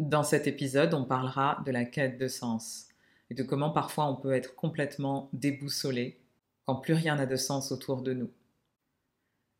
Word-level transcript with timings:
Dans 0.00 0.22
cet 0.22 0.46
épisode, 0.46 0.94
on 0.94 1.04
parlera 1.04 1.62
de 1.66 1.70
la 1.70 1.84
quête 1.84 2.16
de 2.16 2.26
sens 2.26 2.88
et 3.28 3.34
de 3.34 3.42
comment 3.42 3.68
parfois 3.68 4.06
on 4.06 4.16
peut 4.16 4.32
être 4.32 4.54
complètement 4.54 5.28
déboussolé 5.34 6.18
quand 6.64 6.76
plus 6.76 6.94
rien 6.94 7.16
n'a 7.16 7.26
de 7.26 7.36
sens 7.36 7.70
autour 7.70 8.00
de 8.00 8.14
nous. 8.14 8.30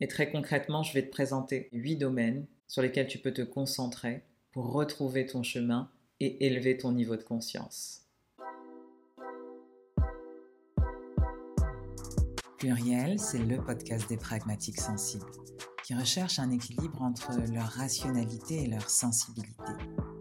Et 0.01 0.09
très 0.09 0.31
concrètement, 0.31 0.83
je 0.83 0.95
vais 0.95 1.03
te 1.03 1.11
présenter 1.11 1.69
huit 1.73 1.97
domaines 1.97 2.47
sur 2.67 2.81
lesquels 2.81 3.07
tu 3.07 3.19
peux 3.19 3.35
te 3.35 3.43
concentrer 3.43 4.25
pour 4.51 4.73
retrouver 4.73 5.27
ton 5.27 5.43
chemin 5.43 5.91
et 6.21 6.47
élever 6.47 6.79
ton 6.79 6.93
niveau 6.93 7.17
de 7.17 7.23
conscience. 7.23 8.07
Pluriel, 12.57 13.19
c'est 13.19 13.45
le 13.45 13.59
podcast 13.59 14.09
des 14.09 14.17
pragmatiques 14.17 14.81
sensibles 14.81 15.27
qui 15.85 15.95
recherchent 15.95 16.39
un 16.39 16.51
équilibre 16.51 17.03
entre 17.03 17.33
leur 17.53 17.67
rationalité 17.67 18.65
et 18.65 18.69
leur 18.69 18.89
sensibilité 18.89 19.75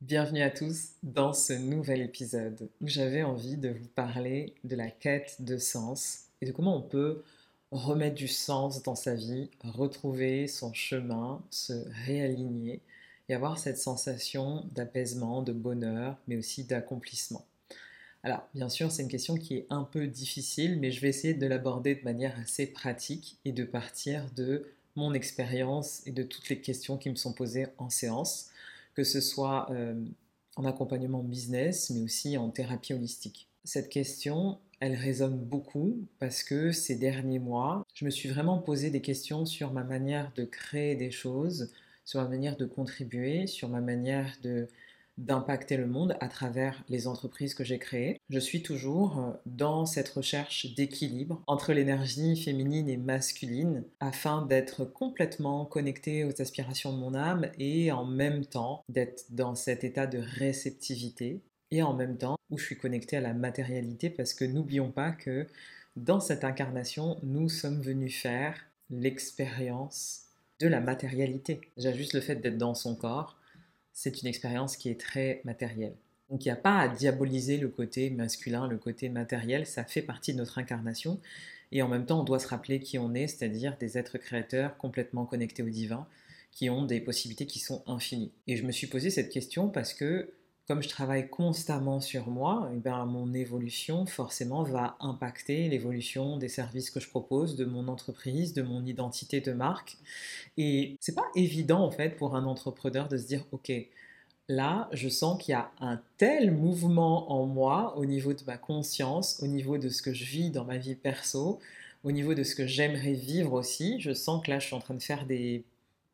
Bienvenue 0.00 0.40
à 0.40 0.48
tous 0.48 0.92
dans 1.02 1.34
ce 1.34 1.52
nouvel 1.52 2.00
épisode 2.00 2.70
où 2.80 2.88
j'avais 2.88 3.22
envie 3.22 3.58
de 3.58 3.68
vous 3.68 3.88
parler 3.94 4.54
de 4.64 4.76
la 4.76 4.88
quête 4.88 5.36
de 5.40 5.58
sens 5.58 6.28
et 6.40 6.46
de 6.46 6.52
comment 6.52 6.78
on 6.78 6.80
peut 6.80 7.22
remettre 7.70 8.14
du 8.14 8.28
sens 8.28 8.82
dans 8.82 8.94
sa 8.94 9.14
vie, 9.14 9.50
retrouver 9.62 10.46
son 10.48 10.72
chemin, 10.72 11.42
se 11.50 11.74
réaligner 12.06 12.80
et 13.28 13.34
avoir 13.34 13.58
cette 13.58 13.78
sensation 13.78 14.64
d'apaisement, 14.74 15.42
de 15.42 15.52
bonheur, 15.52 16.16
mais 16.28 16.36
aussi 16.38 16.64
d'accomplissement. 16.64 17.44
Alors, 18.22 18.48
bien 18.54 18.70
sûr, 18.70 18.90
c'est 18.90 19.02
une 19.02 19.08
question 19.10 19.34
qui 19.34 19.56
est 19.58 19.66
un 19.68 19.82
peu 19.82 20.06
difficile, 20.06 20.80
mais 20.80 20.90
je 20.90 21.02
vais 21.02 21.10
essayer 21.10 21.34
de 21.34 21.46
l'aborder 21.46 21.94
de 21.94 22.04
manière 22.04 22.38
assez 22.40 22.64
pratique 22.66 23.36
et 23.44 23.52
de 23.52 23.64
partir 23.64 24.30
de 24.34 24.66
mon 24.96 25.14
expérience 25.14 26.02
et 26.06 26.12
de 26.12 26.22
toutes 26.22 26.48
les 26.48 26.60
questions 26.60 26.96
qui 26.96 27.10
me 27.10 27.16
sont 27.16 27.32
posées 27.32 27.66
en 27.78 27.90
séance, 27.90 28.50
que 28.94 29.04
ce 29.04 29.20
soit 29.20 29.70
euh, 29.70 29.94
en 30.56 30.64
accompagnement 30.64 31.22
business, 31.22 31.90
mais 31.90 32.02
aussi 32.02 32.36
en 32.38 32.50
thérapie 32.50 32.94
holistique. 32.94 33.48
Cette 33.64 33.88
question, 33.88 34.58
elle 34.80 34.94
résonne 34.94 35.38
beaucoup 35.38 35.98
parce 36.18 36.42
que 36.42 36.70
ces 36.70 36.96
derniers 36.96 37.38
mois, 37.38 37.84
je 37.94 38.04
me 38.04 38.10
suis 38.10 38.28
vraiment 38.28 38.58
posé 38.58 38.90
des 38.90 39.00
questions 39.00 39.46
sur 39.46 39.72
ma 39.72 39.84
manière 39.84 40.32
de 40.36 40.44
créer 40.44 40.94
des 40.94 41.10
choses, 41.10 41.72
sur 42.04 42.20
ma 42.20 42.28
manière 42.28 42.56
de 42.56 42.66
contribuer, 42.66 43.46
sur 43.46 43.68
ma 43.68 43.80
manière 43.80 44.36
de 44.42 44.68
d'impacter 45.18 45.76
le 45.76 45.86
monde 45.86 46.16
à 46.20 46.28
travers 46.28 46.82
les 46.88 47.06
entreprises 47.06 47.54
que 47.54 47.64
j'ai 47.64 47.78
créées. 47.78 48.18
Je 48.30 48.38
suis 48.38 48.62
toujours 48.62 49.18
euh, 49.18 49.32
dans 49.46 49.86
cette 49.86 50.08
recherche 50.08 50.74
d'équilibre 50.74 51.42
entre 51.46 51.72
l'énergie 51.72 52.36
féminine 52.36 52.88
et 52.88 52.96
masculine 52.96 53.84
afin 54.00 54.44
d'être 54.46 54.84
complètement 54.84 55.64
connectée 55.64 56.24
aux 56.24 56.42
aspirations 56.42 56.92
de 56.92 56.98
mon 56.98 57.14
âme 57.14 57.50
et 57.58 57.92
en 57.92 58.04
même 58.04 58.44
temps 58.44 58.82
d'être 58.88 59.24
dans 59.30 59.54
cet 59.54 59.84
état 59.84 60.06
de 60.06 60.18
réceptivité 60.18 61.42
et 61.70 61.82
en 61.82 61.94
même 61.94 62.16
temps 62.16 62.36
où 62.50 62.58
je 62.58 62.64
suis 62.64 62.78
connectée 62.78 63.16
à 63.16 63.20
la 63.20 63.34
matérialité 63.34 64.10
parce 64.10 64.34
que 64.34 64.44
n'oublions 64.44 64.90
pas 64.90 65.12
que 65.12 65.46
dans 65.96 66.20
cette 66.20 66.44
incarnation, 66.44 67.18
nous 67.22 67.48
sommes 67.48 67.80
venus 67.80 68.20
faire 68.20 68.58
l'expérience 68.90 70.22
de 70.60 70.66
la 70.66 70.80
matérialité. 70.80 71.60
Déjà 71.76 71.92
juste 71.92 72.14
le 72.14 72.20
fait 72.20 72.36
d'être 72.36 72.58
dans 72.58 72.74
son 72.74 72.96
corps, 72.96 73.38
c'est 73.94 74.20
une 74.20 74.28
expérience 74.28 74.76
qui 74.76 74.90
est 74.90 75.00
très 75.00 75.40
matérielle. 75.44 75.94
Donc 76.28 76.44
il 76.44 76.48
n'y 76.48 76.52
a 76.52 76.56
pas 76.56 76.80
à 76.80 76.88
diaboliser 76.88 77.56
le 77.56 77.68
côté 77.68 78.10
masculin, 78.10 78.66
le 78.66 78.76
côté 78.76 79.08
matériel, 79.08 79.66
ça 79.66 79.84
fait 79.84 80.02
partie 80.02 80.32
de 80.32 80.38
notre 80.38 80.58
incarnation. 80.58 81.20
Et 81.72 81.80
en 81.80 81.88
même 81.88 82.04
temps, 82.04 82.20
on 82.20 82.24
doit 82.24 82.40
se 82.40 82.48
rappeler 82.48 82.80
qui 82.80 82.98
on 82.98 83.14
est, 83.14 83.28
c'est-à-dire 83.28 83.76
des 83.78 83.96
êtres 83.96 84.18
créateurs 84.18 84.76
complètement 84.76 85.24
connectés 85.24 85.62
au 85.62 85.68
divin, 85.68 86.06
qui 86.50 86.70
ont 86.70 86.84
des 86.84 87.00
possibilités 87.00 87.46
qui 87.46 87.58
sont 87.58 87.82
infinies. 87.86 88.32
Et 88.46 88.56
je 88.56 88.64
me 88.64 88.72
suis 88.72 88.86
posé 88.86 89.10
cette 89.10 89.30
question 89.30 89.68
parce 89.68 89.94
que 89.94 90.30
comme 90.66 90.82
je 90.82 90.88
travaille 90.88 91.28
constamment 91.28 92.00
sur 92.00 92.28
moi, 92.28 92.70
eh 92.74 92.78
ben, 92.78 93.04
mon 93.04 93.34
évolution 93.34 94.06
forcément 94.06 94.62
va 94.62 94.96
impacter 95.00 95.68
l'évolution 95.68 96.38
des 96.38 96.48
services 96.48 96.90
que 96.90 97.00
je 97.00 97.08
propose, 97.08 97.54
de 97.56 97.66
mon 97.66 97.86
entreprise, 97.88 98.54
de 98.54 98.62
mon 98.62 98.84
identité 98.86 99.40
de 99.40 99.52
marque. 99.52 99.98
Et 100.56 100.96
c'est 101.00 101.14
pas 101.14 101.26
évident 101.34 101.84
en 101.84 101.90
fait 101.90 102.16
pour 102.16 102.34
un 102.34 102.44
entrepreneur 102.44 103.08
de 103.08 103.18
se 103.18 103.26
dire 103.26 103.44
ok, 103.52 103.72
là 104.48 104.88
je 104.92 105.08
sens 105.08 105.42
qu'il 105.42 105.52
y 105.52 105.54
a 105.54 105.70
un 105.80 106.00
tel 106.16 106.50
mouvement 106.50 107.30
en 107.32 107.46
moi 107.46 107.96
au 107.98 108.06
niveau 108.06 108.32
de 108.32 108.42
ma 108.46 108.56
conscience, 108.56 109.40
au 109.42 109.46
niveau 109.46 109.76
de 109.78 109.90
ce 109.90 110.00
que 110.02 110.14
je 110.14 110.24
vis 110.24 110.50
dans 110.50 110.64
ma 110.64 110.78
vie 110.78 110.94
perso, 110.94 111.58
au 112.04 112.12
niveau 112.12 112.34
de 112.34 112.42
ce 112.42 112.54
que 112.54 112.66
j'aimerais 112.66 113.12
vivre 113.12 113.52
aussi. 113.52 114.00
Je 114.00 114.12
sens 114.14 114.42
que 114.44 114.50
là 114.50 114.58
je 114.60 114.66
suis 114.66 114.76
en 114.76 114.80
train 114.80 114.94
de 114.94 115.02
faire 115.02 115.26
des 115.26 115.64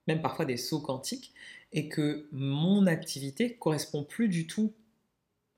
même 0.06 0.22
parfois 0.22 0.44
des 0.44 0.56
sauts 0.56 0.80
quantiques 0.80 1.32
et 1.72 1.88
que 1.88 2.26
mon 2.32 2.86
activité 2.86 3.54
correspond 3.54 4.04
plus 4.04 4.28
du 4.28 4.46
tout 4.46 4.72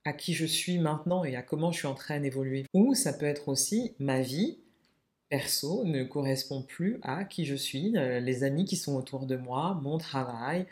à 0.04 0.12
qui 0.12 0.34
je 0.34 0.46
suis 0.46 0.78
maintenant 0.78 1.24
et 1.24 1.36
à 1.36 1.42
comment 1.42 1.72
je 1.72 1.78
suis 1.78 1.86
en 1.86 1.94
train 1.94 2.20
d'évoluer. 2.20 2.66
Ou 2.74 2.94
ça 2.94 3.12
peut 3.12 3.26
être 3.26 3.48
aussi 3.48 3.94
ma 3.98 4.20
vie 4.20 4.58
perso 5.28 5.84
ne 5.84 6.04
correspond 6.04 6.62
plus 6.62 6.98
à 7.02 7.24
qui 7.24 7.46
je 7.46 7.54
suis, 7.54 7.96
euh, 7.96 8.20
les 8.20 8.44
amis 8.44 8.66
qui 8.66 8.76
sont 8.76 8.96
autour 8.96 9.24
de 9.24 9.36
moi, 9.36 9.80
mon 9.82 9.96
travail, 9.96 10.66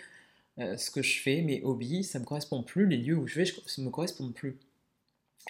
euh, 0.59 0.77
ce 0.77 0.91
que 0.91 1.01
je 1.01 1.19
fais, 1.19 1.41
mes 1.41 1.63
hobbies, 1.63 2.05
ça 2.05 2.19
me 2.19 2.27
correspond 2.27 2.63
plus, 2.63 2.87
les 2.87 2.99
lieux 2.99 3.17
où 3.17 3.27
je 3.27 3.37
vais, 3.37 3.47
ça 3.47 3.81
me 3.81 3.89
correspondent 3.89 4.35
plus. 4.35 4.59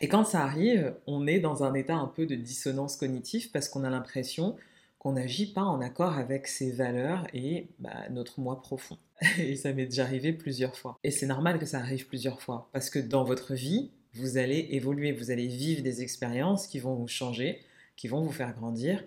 Et 0.00 0.06
quand 0.06 0.24
ça 0.24 0.44
arrive, 0.44 0.94
on 1.08 1.26
est 1.26 1.40
dans 1.40 1.64
un 1.64 1.74
état 1.74 1.96
un 1.96 2.06
peu 2.06 2.24
de 2.26 2.36
dissonance 2.36 2.96
cognitive 2.96 3.50
parce 3.50 3.68
qu'on 3.68 3.82
a 3.82 3.90
l'impression 3.90 4.56
qu'on 5.00 5.12
n'agit 5.12 5.52
pas 5.52 5.62
en 5.62 5.80
accord 5.80 6.18
avec 6.18 6.46
ses 6.46 6.70
valeurs 6.70 7.26
et 7.32 7.68
bah, 7.78 8.08
notre 8.10 8.38
moi 8.38 8.60
profond. 8.60 8.98
et 9.38 9.56
ça 9.56 9.72
m'est 9.72 9.86
déjà 9.86 10.04
arrivé 10.04 10.32
plusieurs 10.32 10.76
fois. 10.76 10.98
Et 11.02 11.10
c'est 11.10 11.26
normal 11.26 11.58
que 11.58 11.66
ça 11.66 11.78
arrive 11.78 12.06
plusieurs 12.06 12.40
fois, 12.40 12.68
parce 12.72 12.90
que 12.90 12.98
dans 12.98 13.24
votre 13.24 13.54
vie, 13.54 13.90
vous 14.12 14.36
allez 14.36 14.68
évoluer, 14.70 15.12
vous 15.12 15.30
allez 15.30 15.46
vivre 15.46 15.82
des 15.82 16.02
expériences 16.02 16.66
qui 16.66 16.78
vont 16.78 16.94
vous 16.94 17.08
changer, 17.08 17.60
qui 17.96 18.08
vont 18.08 18.20
vous 18.20 18.30
faire 18.30 18.54
grandir. 18.54 19.02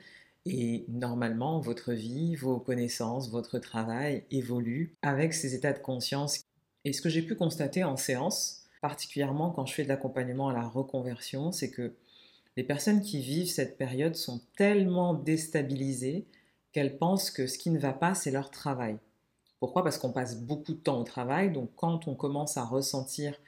Et 0.45 0.83
normalement, 0.89 1.59
votre 1.59 1.93
vie, 1.93 2.35
vos 2.35 2.59
connaissances, 2.59 3.29
votre 3.29 3.59
travail 3.59 4.23
évoluent 4.31 4.95
avec 5.03 5.33
ces 5.33 5.53
états 5.53 5.73
de 5.73 5.79
conscience. 5.79 6.41
Et 6.85 6.91
ce 6.91 7.01
que 7.01 7.09
j'ai 7.09 7.21
pu 7.21 7.35
constater 7.35 7.83
en 7.83 7.97
séance, 7.97 8.63
particulièrement 8.81 9.51
quand 9.51 9.67
je 9.67 9.73
fais 9.73 9.83
de 9.83 9.89
l'accompagnement 9.89 10.49
à 10.49 10.53
la 10.53 10.63
reconversion, 10.67 11.51
c'est 11.51 11.69
que 11.69 11.93
les 12.55 12.63
personnes 12.63 13.01
qui 13.01 13.19
vivent 13.19 13.49
cette 13.49 13.77
période 13.77 14.15
sont 14.15 14.41
tellement 14.55 15.13
déstabilisées 15.13 16.25
qu'elles 16.71 16.97
pensent 16.97 17.31
que 17.31 17.47
ce 17.47 17.57
qui 17.57 17.69
ne 17.69 17.79
va 17.79 17.93
pas, 17.93 18.13
c'est 18.13 18.31
leur 18.31 18.51
travail. 18.51 18.97
Pourquoi? 19.59 19.83
Parce 19.83 19.97
qu'on 19.97 20.11
passe 20.11 20.41
beaucoup 20.41 20.73
de 20.73 20.79
temps 20.79 20.99
au 20.99 21.03
travail, 21.03 21.51
donc 21.51 21.69
quand 21.75 22.07
on 22.07 22.15
commence 22.15 22.57
à 22.57 22.65
ressentir 22.65 23.39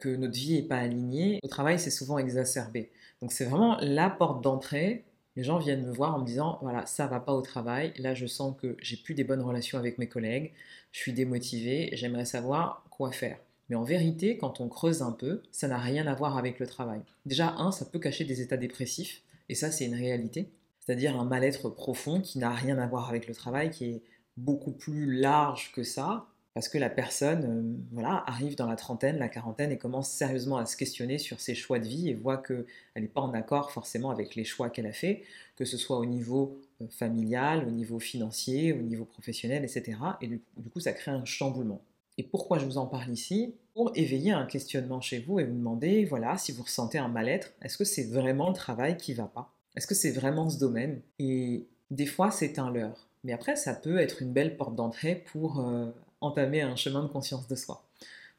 que 0.00 0.08
notre 0.08 0.34
vie 0.34 0.54
n'est 0.54 0.66
pas 0.66 0.78
alignée, 0.78 1.38
au 1.42 1.48
travail, 1.48 1.78
c'est 1.78 1.90
souvent 1.90 2.18
exacerbé. 2.18 2.90
Donc 3.22 3.32
c'est 3.32 3.44
vraiment 3.44 3.76
la 3.80 4.10
porte 4.10 4.42
d'entrée. 4.42 5.04
Les 5.36 5.44
gens 5.44 5.58
viennent 5.58 5.86
me 5.86 5.92
voir 5.92 6.16
en 6.16 6.20
me 6.20 6.26
disant, 6.26 6.58
voilà, 6.62 6.84
ça 6.86 7.06
va 7.06 7.20
pas 7.20 7.34
au 7.34 7.42
travail, 7.42 7.92
là 7.98 8.14
je 8.14 8.26
sens 8.26 8.56
que 8.60 8.76
j'ai 8.80 8.96
plus 8.96 9.14
des 9.14 9.24
bonnes 9.24 9.42
relations 9.42 9.78
avec 9.78 9.98
mes 9.98 10.08
collègues, 10.08 10.52
je 10.92 10.98
suis 11.00 11.12
démotivé, 11.12 11.90
j'aimerais 11.92 12.24
savoir 12.24 12.84
quoi 12.90 13.12
faire. 13.12 13.38
Mais 13.68 13.76
en 13.76 13.82
vérité, 13.82 14.38
quand 14.38 14.60
on 14.60 14.68
creuse 14.68 15.02
un 15.02 15.12
peu, 15.12 15.42
ça 15.50 15.68
n'a 15.68 15.78
rien 15.78 16.06
à 16.06 16.14
voir 16.14 16.38
avec 16.38 16.58
le 16.58 16.66
travail. 16.66 17.00
Déjà, 17.24 17.54
un, 17.58 17.72
ça 17.72 17.84
peut 17.84 17.98
cacher 17.98 18.24
des 18.24 18.40
états 18.40 18.56
dépressifs, 18.56 19.22
et 19.48 19.54
ça, 19.54 19.70
c'est 19.70 19.86
une 19.86 19.94
réalité. 19.94 20.48
C'est-à-dire 20.80 21.18
un 21.18 21.24
mal-être 21.24 21.68
profond 21.68 22.20
qui 22.20 22.38
n'a 22.38 22.50
rien 22.50 22.78
à 22.78 22.86
voir 22.86 23.08
avec 23.08 23.26
le 23.26 23.34
travail, 23.34 23.70
qui 23.70 23.86
est 23.86 24.02
beaucoup 24.36 24.72
plus 24.72 25.18
large 25.18 25.72
que 25.72 25.82
ça, 25.82 26.26
parce 26.54 26.68
que 26.68 26.78
la 26.78 26.88
personne 26.88 27.44
euh, 27.44 27.84
voilà, 27.92 28.24
arrive 28.26 28.56
dans 28.56 28.66
la 28.66 28.76
trentaine, 28.76 29.18
la 29.18 29.28
quarantaine, 29.28 29.72
et 29.72 29.78
commence 29.78 30.10
sérieusement 30.10 30.58
à 30.58 30.64
se 30.64 30.76
questionner 30.76 31.18
sur 31.18 31.40
ses 31.40 31.54
choix 31.54 31.78
de 31.80 31.86
vie, 31.86 32.08
et 32.08 32.14
voit 32.14 32.38
qu'elle 32.38 32.64
n'est 32.96 33.08
pas 33.08 33.20
en 33.20 33.34
accord 33.34 33.72
forcément 33.72 34.10
avec 34.10 34.36
les 34.36 34.44
choix 34.44 34.70
qu'elle 34.70 34.86
a 34.86 34.92
faits, 34.92 35.22
que 35.56 35.64
ce 35.64 35.76
soit 35.76 35.98
au 35.98 36.06
niveau 36.06 36.60
euh, 36.80 36.86
familial, 36.88 37.66
au 37.66 37.70
niveau 37.70 37.98
financier, 37.98 38.72
au 38.72 38.82
niveau 38.82 39.04
professionnel, 39.04 39.64
etc. 39.64 39.98
Et 40.22 40.28
du 40.28 40.70
coup, 40.72 40.80
ça 40.80 40.92
crée 40.92 41.10
un 41.10 41.24
chamboulement. 41.24 41.82
Et 42.18 42.22
pourquoi 42.22 42.58
je 42.58 42.64
vous 42.64 42.78
en 42.78 42.86
parle 42.86 43.10
ici? 43.10 43.54
Pour 43.74 43.92
éveiller 43.94 44.32
un 44.32 44.46
questionnement 44.46 45.00
chez 45.00 45.18
vous 45.18 45.38
et 45.38 45.44
vous 45.44 45.54
demander, 45.54 46.04
voilà, 46.06 46.38
si 46.38 46.52
vous 46.52 46.62
ressentez 46.62 46.98
un 46.98 47.08
mal-être, 47.08 47.52
est-ce 47.62 47.76
que 47.76 47.84
c'est 47.84 48.04
vraiment 48.04 48.48
le 48.48 48.54
travail 48.54 48.96
qui 48.96 49.12
va 49.12 49.26
pas? 49.26 49.52
Est-ce 49.76 49.86
que 49.86 49.94
c'est 49.94 50.12
vraiment 50.12 50.48
ce 50.48 50.58
domaine? 50.58 51.02
Et 51.18 51.66
des 51.90 52.06
fois, 52.06 52.30
c'est 52.30 52.58
un 52.58 52.70
leurre. 52.70 53.08
Mais 53.24 53.32
après, 53.32 53.56
ça 53.56 53.74
peut 53.74 53.98
être 53.98 54.22
une 54.22 54.32
belle 54.32 54.56
porte 54.56 54.74
d'entrée 54.74 55.24
pour 55.32 55.60
euh, 55.60 55.90
entamer 56.20 56.62
un 56.62 56.76
chemin 56.76 57.02
de 57.02 57.08
conscience 57.08 57.48
de 57.48 57.54
soi. 57.54 57.84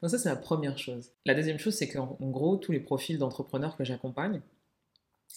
Donc 0.02 0.10
ça, 0.10 0.18
c'est 0.18 0.28
la 0.28 0.36
première 0.36 0.78
chose. 0.78 1.10
La 1.24 1.34
deuxième 1.34 1.58
chose, 1.58 1.74
c'est 1.74 1.88
qu'en 1.88 2.16
gros, 2.20 2.56
tous 2.56 2.72
les 2.72 2.80
profils 2.80 3.18
d'entrepreneurs 3.18 3.76
que 3.76 3.84
j'accompagne, 3.84 4.40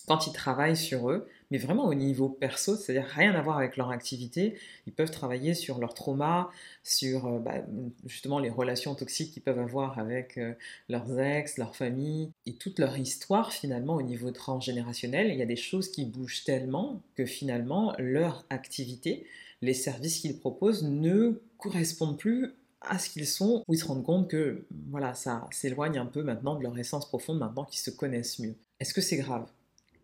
quand 0.08 0.26
ils 0.28 0.34
travaillent 0.34 0.78
sur 0.78 1.12
eux, 1.12 1.28
mais 1.52 1.58
vraiment 1.58 1.86
au 1.86 1.94
niveau 1.94 2.30
perso, 2.30 2.76
c'est-à-dire 2.76 3.06
rien 3.06 3.36
à 3.36 3.42
voir 3.42 3.58
avec 3.58 3.78
leur 3.78 3.92
activité, 3.92 4.58
ils 4.88 4.94
peuvent 4.94 5.12
travailler 5.12 5.54
sur 5.54 5.80
leur 5.80 5.94
trauma, 5.94 6.50
sur 6.84 7.28
euh, 7.28 7.40
bah, 7.40 7.64
justement 8.06 8.40
les 8.40 8.50
relations 8.50 8.96
toxiques 8.96 9.34
qu'ils 9.34 9.44
peuvent 9.44 9.60
avoir 9.60 10.00
avec 10.00 10.38
euh, 10.38 10.54
leurs 10.90 11.20
ex, 11.20 11.58
leur 11.58 11.76
famille, 11.76 12.32
et 12.46 12.54
toute 12.54 12.80
leur 12.80 12.98
histoire 12.98 13.52
finalement 13.52 13.96
au 13.96 14.02
niveau 14.02 14.32
transgénérationnel. 14.32 15.30
Il 15.30 15.38
y 15.38 15.42
a 15.42 15.46
des 15.46 15.56
choses 15.58 15.92
qui 15.92 16.06
bougent 16.06 16.44
tellement 16.46 17.02
que 17.16 17.26
finalement 17.26 17.94
leur 18.00 18.46
activité, 18.50 19.26
les 19.62 19.74
services 19.74 20.20
qu'ils 20.20 20.40
proposent 20.40 20.84
ne 20.84 21.42
correspondent 21.58 22.18
plus 22.18 22.54
à 22.82 22.98
ce 22.98 23.10
qu'ils 23.10 23.28
sont, 23.28 23.64
où 23.68 23.74
ils 23.74 23.78
se 23.78 23.86
rendent 23.86 24.04
compte 24.04 24.28
que 24.28 24.66
voilà, 24.90 25.14
ça 25.14 25.48
s'éloigne 25.52 26.00
un 26.00 26.06
peu 26.06 26.24
maintenant 26.24 26.56
de 26.56 26.64
leur 26.64 26.78
essence 26.80 27.08
profonde, 27.08 27.38
maintenant 27.38 27.66
qu'ils 27.66 27.80
se 27.80 27.92
connaissent 27.92 28.40
mieux. 28.40 28.56
Est-ce 28.80 28.94
que 28.94 29.02
c'est 29.02 29.18
grave? 29.18 29.46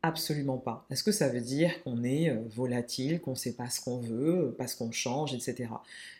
Absolument 0.08 0.58
pas. 0.58 0.86
Est-ce 0.90 1.04
que 1.04 1.12
ça 1.12 1.28
veut 1.28 1.42
dire 1.42 1.84
qu'on 1.84 2.02
est 2.06 2.30
euh, 2.30 2.40
volatile, 2.56 3.20
qu'on 3.20 3.32
ne 3.32 3.36
sait 3.36 3.52
pas 3.52 3.70
ce 3.70 3.82
qu'on 3.82 3.98
veut, 3.98 4.56
parce 4.58 4.74
qu'on 4.74 4.90
change, 4.92 5.34
etc. 5.34 5.70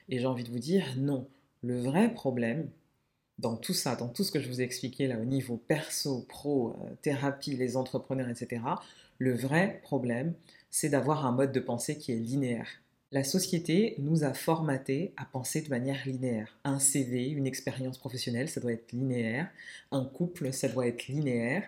Et 0.10 0.20
j'ai 0.20 0.26
envie 0.26 0.44
de 0.44 0.50
vous 0.50 0.60
dire 0.60 0.84
non. 0.98 1.26
Le 1.64 1.80
vrai 1.80 2.14
problème 2.14 2.68
dans 3.40 3.56
tout 3.56 3.74
ça, 3.74 3.96
dans 3.96 4.10
tout 4.10 4.26
ce 4.26 4.32
que 4.32 4.42
je 4.42 4.50
vous 4.50 4.60
ai 4.60 4.64
expliqué 4.66 5.08
là 5.08 5.18
au 5.20 5.24
niveau 5.24 5.56
perso, 5.56 6.26
pro, 6.28 6.72
euh, 6.72 6.90
thérapie, 7.02 7.56
les 7.56 7.78
entrepreneurs, 7.78 8.28
etc., 8.28 8.62
le 9.20 9.34
vrai 9.34 9.80
problème, 9.84 10.34
c'est 10.70 10.90
d'avoir 10.90 11.26
un 11.26 11.32
mode 11.32 11.54
de 11.54 11.62
pensée 11.62 11.98
qui 11.98 12.12
est 12.12 12.18
linéaire. 12.18 12.68
La 13.14 13.24
société 13.24 13.96
nous 14.00 14.26
a 14.26 14.34
formaté 14.34 15.14
à 15.16 15.24
penser 15.24 15.62
de 15.62 15.70
manière 15.70 16.06
linéaire. 16.06 16.60
Un 16.66 16.78
CV, 16.78 17.30
une 17.30 17.48
expérience 17.48 17.98
professionnelle, 17.98 18.50
ça 18.50 18.60
doit 18.60 18.74
être 18.74 18.92
linéaire. 18.92 19.48
Un 19.92 20.04
couple, 20.04 20.52
ça 20.52 20.68
doit 20.68 20.88
être 20.88 21.08
linéaire. 21.08 21.64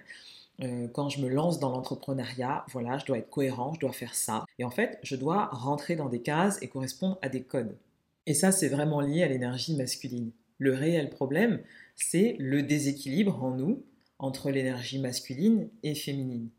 Euh, 0.62 0.88
quand 0.88 1.10
je 1.10 1.22
me 1.22 1.30
lance 1.30 1.60
dans 1.60 1.72
l'entrepreneuriat, 1.72 2.66
voilà, 2.72 2.98
je 2.98 3.06
dois 3.06 3.18
être 3.18 3.30
cohérent, 3.30 3.74
je 3.74 3.80
dois 3.80 3.94
faire 3.94 4.14
ça. 4.14 4.46
Et 4.58 4.64
en 4.64 4.70
fait, 4.70 5.00
je 5.04 5.16
dois 5.16 5.46
rentrer 5.52 5.96
dans 5.96 6.10
des 6.10 6.22
cases 6.22 6.62
et 6.62 6.68
correspondre 6.68 7.18
à 7.22 7.30
des 7.30 7.44
codes. 7.44 7.78
Et 8.26 8.34
ça, 8.34 8.52
c'est 8.52 8.68
vraiment 8.68 9.02
lié 9.02 9.24
à 9.24 9.28
l'énergie 9.28 9.76
masculine. 9.76 10.32
Le 10.58 10.74
réel 10.74 11.10
problème, 11.10 11.62
c'est 11.96 12.36
le 12.40 12.62
déséquilibre 12.64 13.44
en 13.44 13.52
nous 13.52 13.84
entre 14.20 14.52
l'énergie 14.52 15.00
masculine 15.00 15.70
et 15.84 15.96
féminine. 15.96 16.50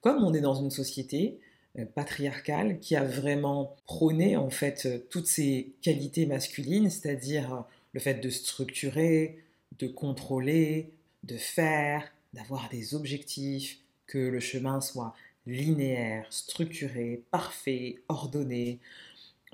Comme 0.00 0.24
on 0.24 0.32
est 0.32 0.40
dans 0.40 0.54
une 0.54 0.70
société 0.70 1.38
euh, 1.78 1.84
patriarcale 1.84 2.80
qui 2.80 2.96
a 2.96 3.04
vraiment 3.04 3.76
prôné 3.84 4.36
en 4.36 4.50
fait 4.50 4.86
euh, 4.86 4.98
toutes 5.10 5.26
ces 5.26 5.72
qualités 5.82 6.24
masculines, 6.24 6.88
c'est-à-dire 6.88 7.64
le 7.92 8.00
fait 8.00 8.14
de 8.14 8.30
structurer, 8.30 9.38
de 9.78 9.86
contrôler, 9.86 10.90
de 11.24 11.36
faire, 11.36 12.11
d'avoir 12.32 12.68
des 12.68 12.94
objectifs, 12.94 13.78
que 14.06 14.18
le 14.18 14.40
chemin 14.40 14.80
soit 14.80 15.14
linéaire, 15.46 16.26
structuré, 16.30 17.22
parfait, 17.30 18.02
ordonné, 18.08 18.78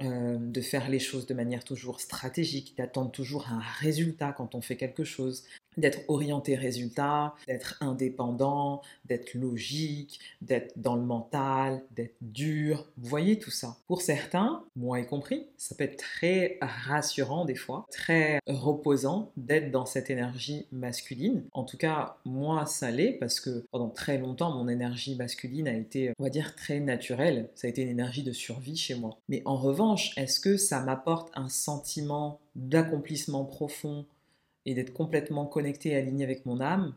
euh, 0.01 0.37
de 0.39 0.61
faire 0.61 0.89
les 0.89 1.01
choses 1.01 1.27
de 1.27 1.35
manière 1.35 1.65
toujours 1.65 2.01
stratégique, 2.01 2.77
d'attendre 2.77 3.11
toujours 3.11 3.49
un 3.49 3.61
résultat 3.81 4.33
quand 4.33 4.55
on 4.55 4.61
fait 4.61 4.77
quelque 4.77 5.05
chose, 5.05 5.45
d'être 5.79 6.01
orienté 6.09 6.55
résultat, 6.55 7.35
d'être 7.47 7.77
indépendant, 7.81 8.83
d'être 9.07 9.35
logique, 9.35 10.21
d'être 10.43 10.73
dans 10.77 10.97
le 10.97 11.03
mental, 11.03 11.83
d'être 11.93 12.17
dur. 12.21 12.87
Vous 12.97 13.09
voyez 13.09 13.39
tout 13.39 13.51
ça. 13.51 13.77
Pour 13.87 14.03
certains, 14.03 14.65
moi 14.77 15.01
y 15.01 15.07
compris, 15.07 15.47
ça 15.57 15.75
peut 15.75 15.85
être 15.85 15.99
très 15.99 16.59
rassurant 16.61 17.45
des 17.45 17.55
fois, 17.55 17.87
très 17.91 18.41
reposant 18.47 19.31
d'être 19.37 19.71
dans 19.71 19.87
cette 19.87 20.11
énergie 20.11 20.67
masculine. 20.73 21.45
En 21.53 21.65
tout 21.65 21.77
cas, 21.77 22.17
moi 22.25 22.67
ça 22.67 22.91
l'est 22.91 23.13
parce 23.13 23.41
que 23.41 23.65
pendant 23.71 23.89
très 23.89 24.19
longtemps, 24.19 24.55
mon 24.55 24.69
énergie 24.69 25.17
masculine 25.17 25.69
a 25.69 25.75
été, 25.75 26.13
on 26.19 26.25
va 26.25 26.31
dire, 26.31 26.55
très 26.55 26.81
naturelle. 26.81 27.49
Ça 27.55 27.67
a 27.67 27.71
été 27.71 27.83
une 27.83 27.89
énergie 27.89 28.23
de 28.23 28.33
survie 28.33 28.77
chez 28.77 28.95
moi. 28.95 29.19
Mais 29.29 29.43
en 29.45 29.57
revanche, 29.57 30.17
est-ce 30.17 30.41
que 30.41 30.57
ça 30.57 30.81
m'apporte 30.81 31.31
un 31.35 31.49
sentiment 31.49 32.41
d'accomplissement 32.57 33.45
profond 33.45 34.05
et 34.69 34.75
d'être 34.75 34.93
complètement 34.93 35.47
connecté 35.47 35.91
et 35.91 35.97
aligné 35.97 36.25
avec 36.25 36.45
mon 36.47 36.61
âme 36.61 36.95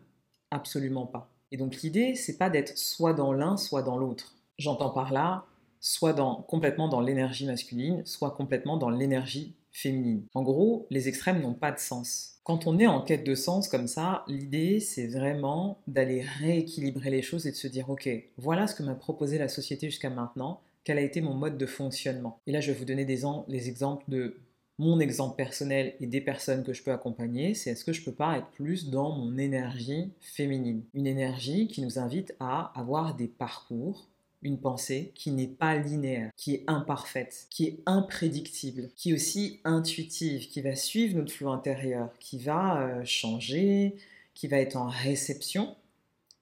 Absolument 0.54 1.06
pas. 1.06 1.32
Et 1.52 1.58
donc 1.58 1.82
l'idée, 1.82 2.16
c'est 2.16 2.38
pas 2.38 2.50
d'être 2.50 2.78
soit 2.78 3.14
dans 3.14 3.32
l'un, 3.32 3.56
soit 3.56 3.84
dans 3.84 3.98
l'autre. 3.98 4.36
J'entends 4.58 4.90
par 4.90 5.14
là, 5.14 5.46
soit 5.80 6.12
dans, 6.12 6.42
complètement 6.42 6.90
dans 6.90 7.00
l'énergie 7.00 7.46
masculine, 7.46 8.06
soit 8.06 8.32
complètement 8.32 8.76
dans 8.76 8.90
l'énergie 8.90 9.56
féminine. 9.72 10.26
En 10.34 10.44
gros, 10.44 10.88
les 10.90 11.08
extrêmes 11.08 11.42
n'ont 11.42 11.54
pas 11.54 11.72
de 11.72 11.80
sens. 11.80 12.42
Quand 12.44 12.68
on 12.68 12.80
est 12.80 12.88
en 12.88 13.02
quête 13.02 13.26
de 13.26 13.36
sens 13.36 13.70
comme 13.70 13.88
ça, 13.88 14.26
l'idée, 14.28 14.82
c'est 14.82 15.08
vraiment 15.08 15.80
d'aller 15.88 16.22
rééquilibrer 16.22 17.10
les 17.10 17.22
choses 17.22 17.48
et 17.48 17.52
de 17.52 17.56
se 17.56 17.68
dire, 17.68 17.90
ok, 17.90 18.10
voilà 18.38 18.68
ce 18.68 18.76
que 18.76 18.84
m'a 18.84 18.96
proposé 18.96 19.38
la 19.38 19.48
société 19.48 19.90
jusqu'à 19.90 20.10
maintenant, 20.10 20.62
quel 20.84 20.98
a 20.98 21.02
été 21.02 21.22
mon 21.22 21.36
mode 21.36 21.58
de 21.58 21.66
fonctionnement? 21.66 22.40
Et 22.46 22.52
là, 22.52 22.60
je 22.60 22.72
vais 22.72 22.78
vous 22.78 22.86
donner 22.86 23.06
des, 23.06 23.22
les 23.48 23.70
exemples 23.70 24.04
de 24.10 24.42
mon 24.82 25.00
exemple 25.00 25.36
personnel 25.36 25.94
et 26.00 26.08
des 26.08 26.22
personnes 26.22 26.64
que 26.64 26.74
je 26.74 26.82
peux 26.82 26.92
accompagner, 26.92 27.54
c'est 27.54 27.70
est-ce 27.70 27.86
que 27.86 27.94
je 27.94 28.04
peux 28.04 28.12
pas 28.12 28.40
être 28.40 28.48
plus 28.48 28.90
dans 28.90 29.12
mon 29.12 29.38
énergie 29.38 30.10
féminine? 30.20 30.82
Une 30.96 31.06
énergie 31.06 31.68
qui 31.68 31.84
nous 31.84 32.00
invite 32.00 32.34
à 32.40 32.74
avoir 32.74 33.16
des 33.16 33.28
parcours, 33.28 34.08
une 34.42 34.60
pensée 34.60 35.12
qui 35.14 35.30
n'est 35.30 35.46
pas 35.46 35.76
linéaire, 35.76 36.32
qui 36.36 36.56
est 36.56 36.64
imparfaite, 36.66 37.46
qui 37.52 37.68
est 37.68 37.80
imprédictible, 37.86 38.90
qui 38.96 39.12
est 39.12 39.14
aussi 39.14 39.60
intuitive, 39.66 40.48
qui 40.48 40.62
va 40.62 40.76
suivre 40.76 41.16
notre 41.16 41.32
flot 41.32 41.52
intérieur, 41.52 42.10
qui 42.20 42.40
va 42.40 42.82
euh, 42.82 43.06
changer, 43.06 43.96
qui 44.34 44.48
va 44.48 44.58
être 44.58 44.78
en 44.78 44.88
réception. 44.88 45.76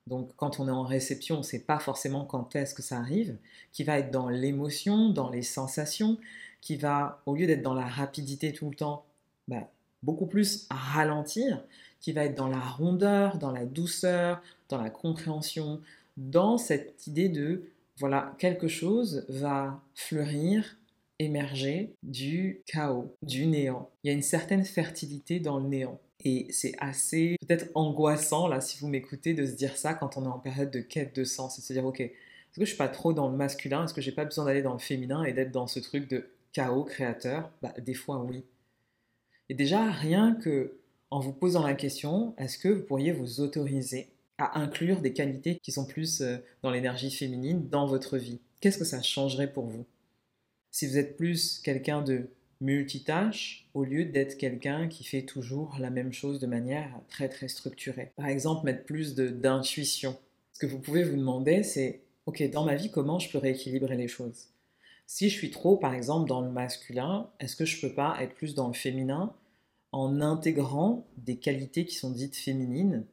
Donc 0.08 0.32
quand 0.38 0.62
on 0.62 0.70
est 0.70 0.72
en 0.72 0.84
réception, 0.84 1.36
on 1.36 1.40
ne 1.40 1.44
sait 1.44 1.60
pas 1.60 1.80
forcément 1.80 2.24
quand 2.24 2.56
est-ce 2.56 2.74
que 2.74 2.82
ça 2.82 3.00
arrive, 3.00 3.36
qui 3.74 3.84
va 3.84 4.00
être 4.00 4.12
dans 4.12 4.30
l'émotion, 4.30 5.10
dans 5.10 5.30
les 5.30 5.42
sensations, 5.44 6.18
qui 6.62 6.76
va, 6.76 7.22
au 7.26 7.36
lieu 7.36 7.48
d'être 7.48 7.62
dans 7.62 7.74
la 7.74 7.86
rapidité 7.86 8.54
tout 8.54 8.70
le 8.70 8.76
temps, 8.76 9.06
bah, 9.48 9.70
beaucoup 10.04 10.28
plus 10.28 10.68
ralentir, 10.70 11.64
qui 12.00 12.14
va 12.14 12.26
être 12.26 12.36
dans 12.36 12.48
la 12.48 12.60
rondeur, 12.60 13.38
dans 13.38 13.52
la 13.52 13.66
douceur, 13.66 14.42
dans 14.70 14.82
la 14.82 14.90
compréhension, 14.90 15.82
dans 16.18 16.58
cette 16.58 17.08
idée 17.08 17.30
de, 17.30 17.64
voilà, 17.98 18.34
quelque 18.38 18.68
chose 18.68 19.26
va 19.30 19.82
fleurir, 19.96 20.78
émerger 21.20 21.94
du 22.04 22.62
chaos, 22.66 23.14
du 23.24 23.46
néant. 23.46 23.90
Il 24.04 24.08
y 24.08 24.12
a 24.12 24.14
une 24.14 24.22
certaine 24.22 24.64
fertilité 24.64 25.40
dans 25.40 25.60
le 25.60 25.68
néant. 25.68 26.00
Et 26.24 26.48
c'est 26.50 26.74
assez 26.80 27.38
peut-être 27.42 27.70
angoissant, 27.76 28.48
là, 28.48 28.62
si 28.62 28.80
vous 28.80 28.88
m'écoutez, 28.88 29.34
de 29.34 29.46
se 29.46 29.54
dire 29.54 29.78
ça 29.78 29.94
quand 29.94 30.18
on 30.18 30.26
est 30.26 30.30
en 30.30 30.40
période 30.40 30.72
de 30.72 30.80
quête 30.80 31.16
de 31.16 31.24
sens 31.24 31.58
et 31.58 31.62
de 31.62 31.66
se 31.66 31.74
dire, 31.74 31.86
ok, 31.86 32.02
est-ce 32.02 32.60
que 32.60 32.66
je 32.66 32.70
suis 32.70 32.78
pas 32.78 32.90
trop 32.90 33.14
dans 33.14 33.30
le 33.30 33.38
masculin? 33.38 33.86
Est-ce 33.86 33.94
que 33.94 34.02
j'ai 34.02 34.12
pas 34.12 34.26
besoin 34.26 34.46
d'aller 34.46 34.62
dans 34.62 34.74
le 34.74 34.80
féminin 34.80 35.24
et 35.24 35.34
d'être 35.34 35.52
dans 35.52 35.68
ce 35.68 35.80
truc 35.80 36.10
de 36.10 36.30
chaos 36.54 36.84
créateur 36.84 37.52
bah, 37.62 37.74
Des 37.80 37.94
fois, 37.94 38.24
oui. 38.24 38.44
Et 39.50 39.54
déjà, 39.54 39.90
rien 39.90 40.36
que 40.36 40.80
en 41.12 41.20
vous 41.20 41.34
posant 41.34 41.66
la 41.66 41.74
question, 41.74 42.36
est-ce 42.38 42.58
que 42.58 42.70
vous 42.70 42.84
pourriez 42.84 43.12
vous 43.12 43.42
autoriser 43.42 44.10
à 44.38 44.60
inclure 44.60 45.02
des 45.02 45.14
qualités 45.14 45.60
qui 45.64 45.72
sont 45.72 45.86
plus 45.86 46.22
euh, 46.22 46.38
dans 46.62 46.70
l'énergie 46.70 47.12
féminine 47.12 47.68
dans 47.68 47.88
votre 47.88 48.18
vie? 48.18 48.40
Qu'est-ce 48.62 48.78
que 48.78 48.86
ça 48.86 49.02
changerait 49.02 49.52
pour 49.52 49.66
vous? 49.66 49.86
Si 50.72 50.86
vous 50.86 50.98
êtes 50.98 51.18
plus 51.18 51.60
quelqu'un 51.60 52.02
de 52.02 52.30
multitâche 52.62 53.70
au 53.74 53.84
lieu 53.84 54.06
d'être 54.06 54.38
quelqu'un 54.38 54.88
qui 54.88 55.04
fait 55.04 55.22
toujours 55.22 55.78
la 55.80 55.90
même 55.90 56.12
chose 56.12 56.40
de 56.40 56.48
manière 56.48 56.90
très 57.08 57.30
très 57.30 57.48
structurée. 57.48 58.12
Par 58.18 58.28
exemple, 58.28 58.66
mettre 58.66 58.84
plus 58.84 59.16
d'intuition. 59.16 60.18
Ce 60.54 60.60
que 60.60 60.68
vous 60.68 60.80
pouvez 60.80 61.04
vous 61.04 61.16
demander, 61.16 61.64
c'est, 61.64 62.02
ok, 62.26 62.50
dans 62.52 62.66
ma 62.66 62.76
vie, 62.76 62.92
comment 62.92 63.20
je 63.20 63.32
peux 63.32 63.38
rééquilibrer 63.38 63.96
les 63.96 64.08
choses? 64.08 64.50
Si 65.12 65.28
je 65.28 65.36
suis 65.36 65.50
trop, 65.50 65.76
par 65.76 65.96
exemple, 65.96 66.30
dans 66.30 66.40
le 66.40 66.52
masculin, 66.52 67.32
est-ce 67.40 67.56
que 67.56 67.66
je 67.66 67.82
peux 67.82 67.96
pas 67.96 68.16
être 68.22 68.36
plus 68.36 68.54
dans 68.54 68.68
le 68.68 68.76
féminin 68.76 69.34
en 69.92 70.22
intégrant 70.22 71.08
des 71.18 71.38
qualités 71.38 71.84
qui 71.86 71.96
sont 71.96 72.12
dites 72.12 72.36
féminines 72.36 73.08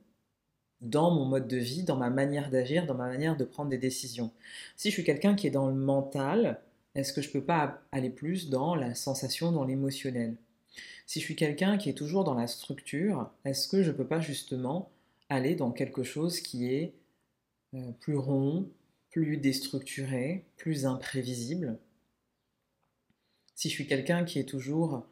dans 0.82 1.10
mon 1.10 1.24
mode 1.24 1.48
de 1.48 1.56
vie, 1.56 1.84
dans 1.84 1.96
ma 1.96 2.10
manière 2.10 2.50
d'agir, 2.50 2.84
dans 2.84 2.94
ma 2.94 3.08
manière 3.08 3.34
de 3.34 3.44
prendre 3.44 3.70
des 3.70 3.78
décisions? 3.78 4.30
Si 4.76 4.90
je 4.90 4.92
suis 4.92 5.04
quelqu'un 5.04 5.34
qui 5.34 5.46
est 5.46 5.50
dans 5.50 5.68
le 5.68 5.74
mental, 5.74 6.60
est-ce 6.94 7.14
que 7.14 7.22
je 7.22 7.30
peux 7.30 7.42
pas 7.42 7.80
aller 7.92 8.10
plus 8.10 8.50
dans 8.50 8.74
la 8.74 8.94
sensation, 8.94 9.50
dans 9.50 9.64
l'émotionnel? 9.64 10.36
Si 11.06 11.18
je 11.20 11.24
suis 11.24 11.34
quelqu'un 11.34 11.78
qui 11.78 11.88
est 11.88 11.94
toujours 11.94 12.24
dans 12.24 12.34
la 12.34 12.46
structure, 12.46 13.30
est-ce 13.46 13.68
que 13.68 13.82
je 13.82 13.90
peux 13.90 14.06
pas 14.06 14.20
justement 14.20 14.90
aller 15.30 15.54
dans 15.54 15.72
quelque 15.72 16.02
chose 16.02 16.40
qui 16.40 16.66
est 16.66 16.92
euh, 17.74 17.92
plus 18.00 18.18
rond, 18.18 18.68
plus 19.10 19.38
déstructuré, 19.38 20.44
plus 20.58 20.84
imprévisible? 20.84 21.78
Si 23.56 23.70
je 23.70 23.74
suis 23.74 23.86
quelqu'un 23.86 24.24
qui 24.24 24.38
est 24.38 24.44
toujours 24.44 25.02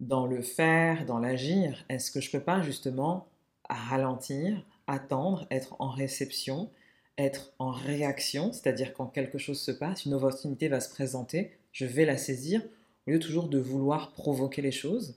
dans 0.00 0.26
le 0.26 0.42
faire, 0.42 1.06
dans 1.06 1.20
l'agir, 1.20 1.84
est-ce 1.88 2.10
que 2.10 2.20
je 2.20 2.30
peux 2.30 2.40
pas 2.40 2.60
justement 2.60 3.28
ralentir, 3.70 4.66
attendre, 4.88 5.46
être 5.52 5.76
en 5.78 5.88
réception, 5.88 6.68
être 7.16 7.52
en 7.60 7.70
réaction, 7.70 8.52
c'est-à-dire 8.52 8.92
quand 8.92 9.06
quelque 9.06 9.38
chose 9.38 9.60
se 9.60 9.70
passe, 9.70 10.04
une 10.04 10.14
opportunité 10.14 10.66
va 10.66 10.80
se 10.80 10.90
présenter, 10.90 11.52
je 11.70 11.86
vais 11.86 12.04
la 12.04 12.16
saisir, 12.16 12.60
au 13.06 13.12
lieu 13.12 13.20
toujours 13.20 13.48
de 13.48 13.58
vouloir 13.58 14.12
provoquer 14.12 14.60
les 14.60 14.72
choses? 14.72 15.14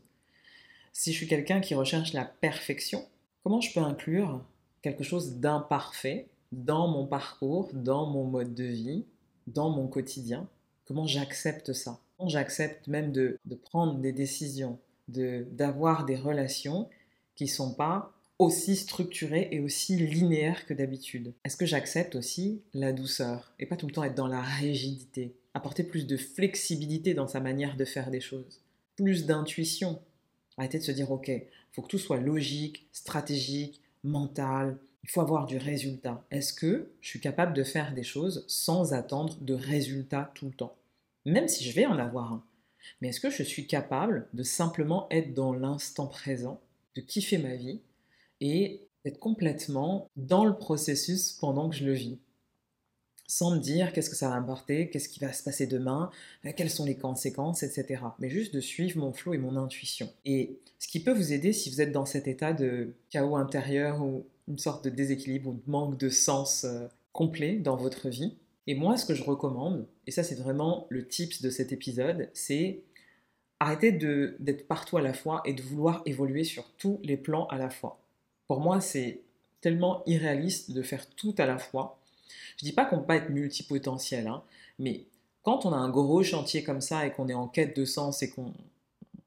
Si 0.93 1.11
je 1.11 1.17
suis 1.17 1.27
quelqu'un 1.27 1.59
qui 1.59 1.73
recherche 1.73 2.13
la 2.13 2.25
perfection, 2.25 3.03
comment 3.43 3.61
je 3.61 3.73
peux 3.73 3.79
inclure 3.79 4.45
quelque 4.83 5.03
chose 5.03 5.37
d'imparfait 5.37 6.27
dans 6.51 6.87
mon 6.87 7.07
parcours, 7.07 7.71
dans 7.73 8.05
mon 8.05 8.25
mode 8.25 8.53
de 8.53 8.63
vie, 8.63 9.05
dans 9.47 9.71
mon 9.71 9.87
quotidien? 9.87 10.47
Comment 10.85 11.07
j'accepte 11.07 11.73
ça? 11.73 11.99
J'accepte 12.25 12.87
même 12.87 13.11
de, 13.11 13.39
prendre 13.63 13.99
des 13.99 14.11
décisions, 14.11 14.79
d'avoir 15.07 16.05
des 16.05 16.15
relations 16.15 16.89
qui 17.35 17.45
ne 17.45 17.49
sont 17.49 17.73
pas 17.73 18.13
aussi 18.39 18.75
structurées 18.75 19.49
et 19.51 19.59
aussi 19.59 19.95
linéaires 19.95 20.65
que 20.65 20.73
d'habitude 20.73 21.33
Est-ce 21.43 21.57
que 21.57 21.65
j'accepte 21.65 22.15
aussi 22.15 22.61
la 22.73 22.93
douceur 22.93 23.53
et 23.59 23.65
pas 23.65 23.75
tout 23.75 23.87
le 23.87 23.93
temps 23.93 24.03
être 24.03 24.15
dans 24.15 24.27
la 24.27 24.41
rigidité 24.41 25.35
Apporter 25.53 25.83
plus 25.83 26.05
de 26.05 26.17
flexibilité 26.17 27.13
dans 27.13 27.27
sa 27.27 27.39
manière 27.39 27.77
de 27.77 27.85
faire 27.85 28.11
des 28.11 28.19
choses, 28.19 28.61
plus 28.95 29.25
d'intuition. 29.25 29.99
Arrêter 30.57 30.77
de 30.77 30.83
se 30.83 30.91
dire, 30.91 31.11
ok, 31.11 31.31
faut 31.71 31.81
que 31.81 31.87
tout 31.87 31.97
soit 31.97 32.19
logique, 32.19 32.87
stratégique, 32.91 33.81
mental, 34.03 34.77
il 35.03 35.09
faut 35.09 35.21
avoir 35.21 35.45
du 35.45 35.57
résultat. 35.57 36.23
Est-ce 36.31 36.53
que 36.53 36.89
je 37.01 37.09
suis 37.09 37.19
capable 37.19 37.53
de 37.53 37.63
faire 37.63 37.93
des 37.93 38.03
choses 38.03 38.43
sans 38.47 38.93
attendre 38.93 39.37
de 39.41 39.53
résultats 39.53 40.31
tout 40.35 40.47
le 40.47 40.51
temps? 40.51 40.75
Même 41.27 41.49
si 41.49 41.65
je 41.65 41.75
vais 41.75 41.85
en 41.85 41.99
avoir 41.99 42.31
un. 42.31 42.43
Mais 43.01 43.09
est-ce 43.09 43.19
que 43.19 43.29
je 43.29 43.43
suis 43.43 43.67
capable 43.67 44.29
de 44.33 44.43
simplement 44.43 45.07
être 45.11 45.33
dans 45.33 45.51
l'instant 45.51 46.07
présent, 46.07 46.61
de 46.95 47.01
kiffer 47.01 47.37
ma 47.37 47.55
vie 47.55 47.81
et 48.39 48.81
d'être 49.03 49.19
complètement 49.19 50.09
dans 50.15 50.45
le 50.45 50.55
processus 50.55 51.33
pendant 51.33 51.69
que 51.69 51.75
je 51.75 51.85
le 51.85 51.91
vis? 51.91 52.17
Sans 53.27 53.51
me 53.51 53.59
dire 53.59 53.91
qu'est-ce 53.91 54.09
que 54.09 54.15
ça 54.15 54.29
va 54.29 54.39
m'apporter, 54.39 54.89
qu'est-ce 54.89 55.09
qui 55.09 55.19
va 55.19 55.33
se 55.33 55.43
passer 55.43 55.67
demain, 55.67 56.11
euh, 56.45 56.53
quelles 56.55 56.69
sont 56.69 56.85
les 56.85 56.95
conséquences, 56.95 57.61
etc. 57.61 58.03
Mais 58.19 58.29
juste 58.29 58.53
de 58.53 58.61
suivre 58.61 58.97
mon 58.97 59.11
flot 59.11 59.33
et 59.33 59.37
mon 59.37 59.57
intuition. 59.57 60.09
Et 60.23 60.57
ce 60.79 60.87
qui 60.87 61.01
peut 61.01 61.11
vous 61.11 61.33
aider 61.33 61.51
si 61.51 61.69
vous 61.69 61.81
êtes 61.81 61.91
dans 61.91 62.05
cet 62.05 62.29
état 62.29 62.53
de 62.53 62.93
chaos 63.09 63.35
intérieur 63.35 64.01
ou 64.01 64.25
une 64.47 64.59
sorte 64.59 64.85
de 64.85 64.89
déséquilibre 64.89 65.49
ou 65.49 65.53
de 65.55 65.69
manque 65.69 65.97
de 65.97 66.07
sens 66.07 66.63
euh, 66.63 66.87
complet 67.11 67.57
dans 67.57 67.75
votre 67.75 68.07
vie. 68.07 68.37
Et 68.67 68.75
moi, 68.75 68.97
ce 68.97 69.05
que 69.05 69.15
je 69.15 69.23
recommande, 69.23 69.87
et 70.05 70.11
ça 70.11 70.23
c'est 70.23 70.35
vraiment 70.35 70.85
le 70.89 71.07
tips 71.07 71.41
de 71.41 71.49
cet 71.49 71.71
épisode, 71.71 72.29
c'est 72.33 72.83
arrêter 73.59 73.91
d'être 73.91 74.67
partout 74.67 74.97
à 74.97 75.01
la 75.01 75.13
fois 75.13 75.41
et 75.45 75.53
de 75.53 75.61
vouloir 75.61 76.01
évoluer 76.05 76.43
sur 76.43 76.65
tous 76.77 76.99
les 77.03 77.17
plans 77.17 77.47
à 77.47 77.57
la 77.57 77.69
fois. 77.69 77.99
Pour 78.47 78.59
moi, 78.59 78.81
c'est 78.81 79.21
tellement 79.61 80.03
irréaliste 80.05 80.71
de 80.71 80.81
faire 80.81 81.09
tout 81.09 81.33
à 81.37 81.45
la 81.45 81.57
fois. 81.57 81.99
Je 82.57 82.65
dis 82.65 82.73
pas 82.73 82.85
qu'on 82.85 82.99
peut 82.99 83.05
pas 83.05 83.15
être 83.15 83.29
multipotentiel, 83.29 84.27
hein, 84.27 84.43
mais 84.79 85.05
quand 85.43 85.65
on 85.65 85.71
a 85.71 85.77
un 85.77 85.89
gros 85.89 86.23
chantier 86.23 86.61
comme 86.61 86.81
ça 86.81 87.05
et 87.05 87.11
qu'on 87.11 87.29
est 87.29 87.33
en 87.33 87.47
quête 87.47 87.75
de 87.75 87.85
sens 87.85 88.21
et 88.21 88.29
qu'on 88.29 88.51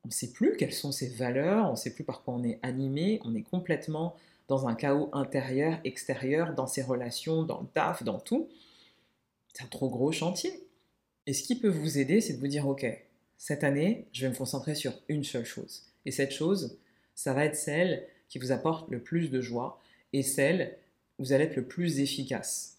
ne 0.04 0.10
sait 0.10 0.32
plus 0.32 0.56
quelles 0.56 0.74
sont 0.74 0.92
ses 0.92 1.08
valeurs, 1.08 1.66
on 1.68 1.72
ne 1.72 1.76
sait 1.76 1.94
plus 1.94 2.04
par 2.04 2.22
quoi 2.22 2.34
on 2.34 2.44
est 2.44 2.58
animé, 2.62 3.20
on 3.24 3.34
est 3.34 3.42
complètement 3.42 4.14
dans 4.46 4.68
un 4.68 4.74
chaos 4.74 5.08
intérieur, 5.12 5.78
extérieur, 5.84 6.54
dans 6.54 6.66
ses 6.66 6.82
relations, 6.82 7.42
dans 7.42 7.60
le 7.60 7.66
taf, 7.68 8.02
dans 8.02 8.18
tout, 8.18 8.48
c'est 9.52 9.62
un 9.64 9.68
trop 9.68 9.88
gros 9.88 10.12
chantier. 10.12 10.66
Et 11.26 11.32
ce 11.32 11.42
qui 11.42 11.58
peut 11.58 11.68
vous 11.68 11.98
aider, 11.98 12.20
c'est 12.20 12.34
de 12.34 12.38
vous 12.38 12.48
dire, 12.48 12.66
OK, 12.66 12.86
cette 13.36 13.64
année, 13.64 14.06
je 14.12 14.22
vais 14.22 14.30
me 14.30 14.36
concentrer 14.36 14.74
sur 14.74 14.92
une 15.08 15.24
seule 15.24 15.44
chose. 15.44 15.84
Et 16.06 16.10
cette 16.10 16.32
chose, 16.32 16.78
ça 17.14 17.34
va 17.34 17.44
être 17.44 17.56
celle 17.56 18.06
qui 18.28 18.38
vous 18.38 18.52
apporte 18.52 18.90
le 18.90 19.00
plus 19.00 19.30
de 19.30 19.40
joie 19.40 19.80
et 20.12 20.22
celle 20.22 20.76
où 21.18 21.24
vous 21.24 21.32
allez 21.32 21.44
être 21.44 21.56
le 21.56 21.66
plus 21.66 22.00
efficace. 22.00 22.78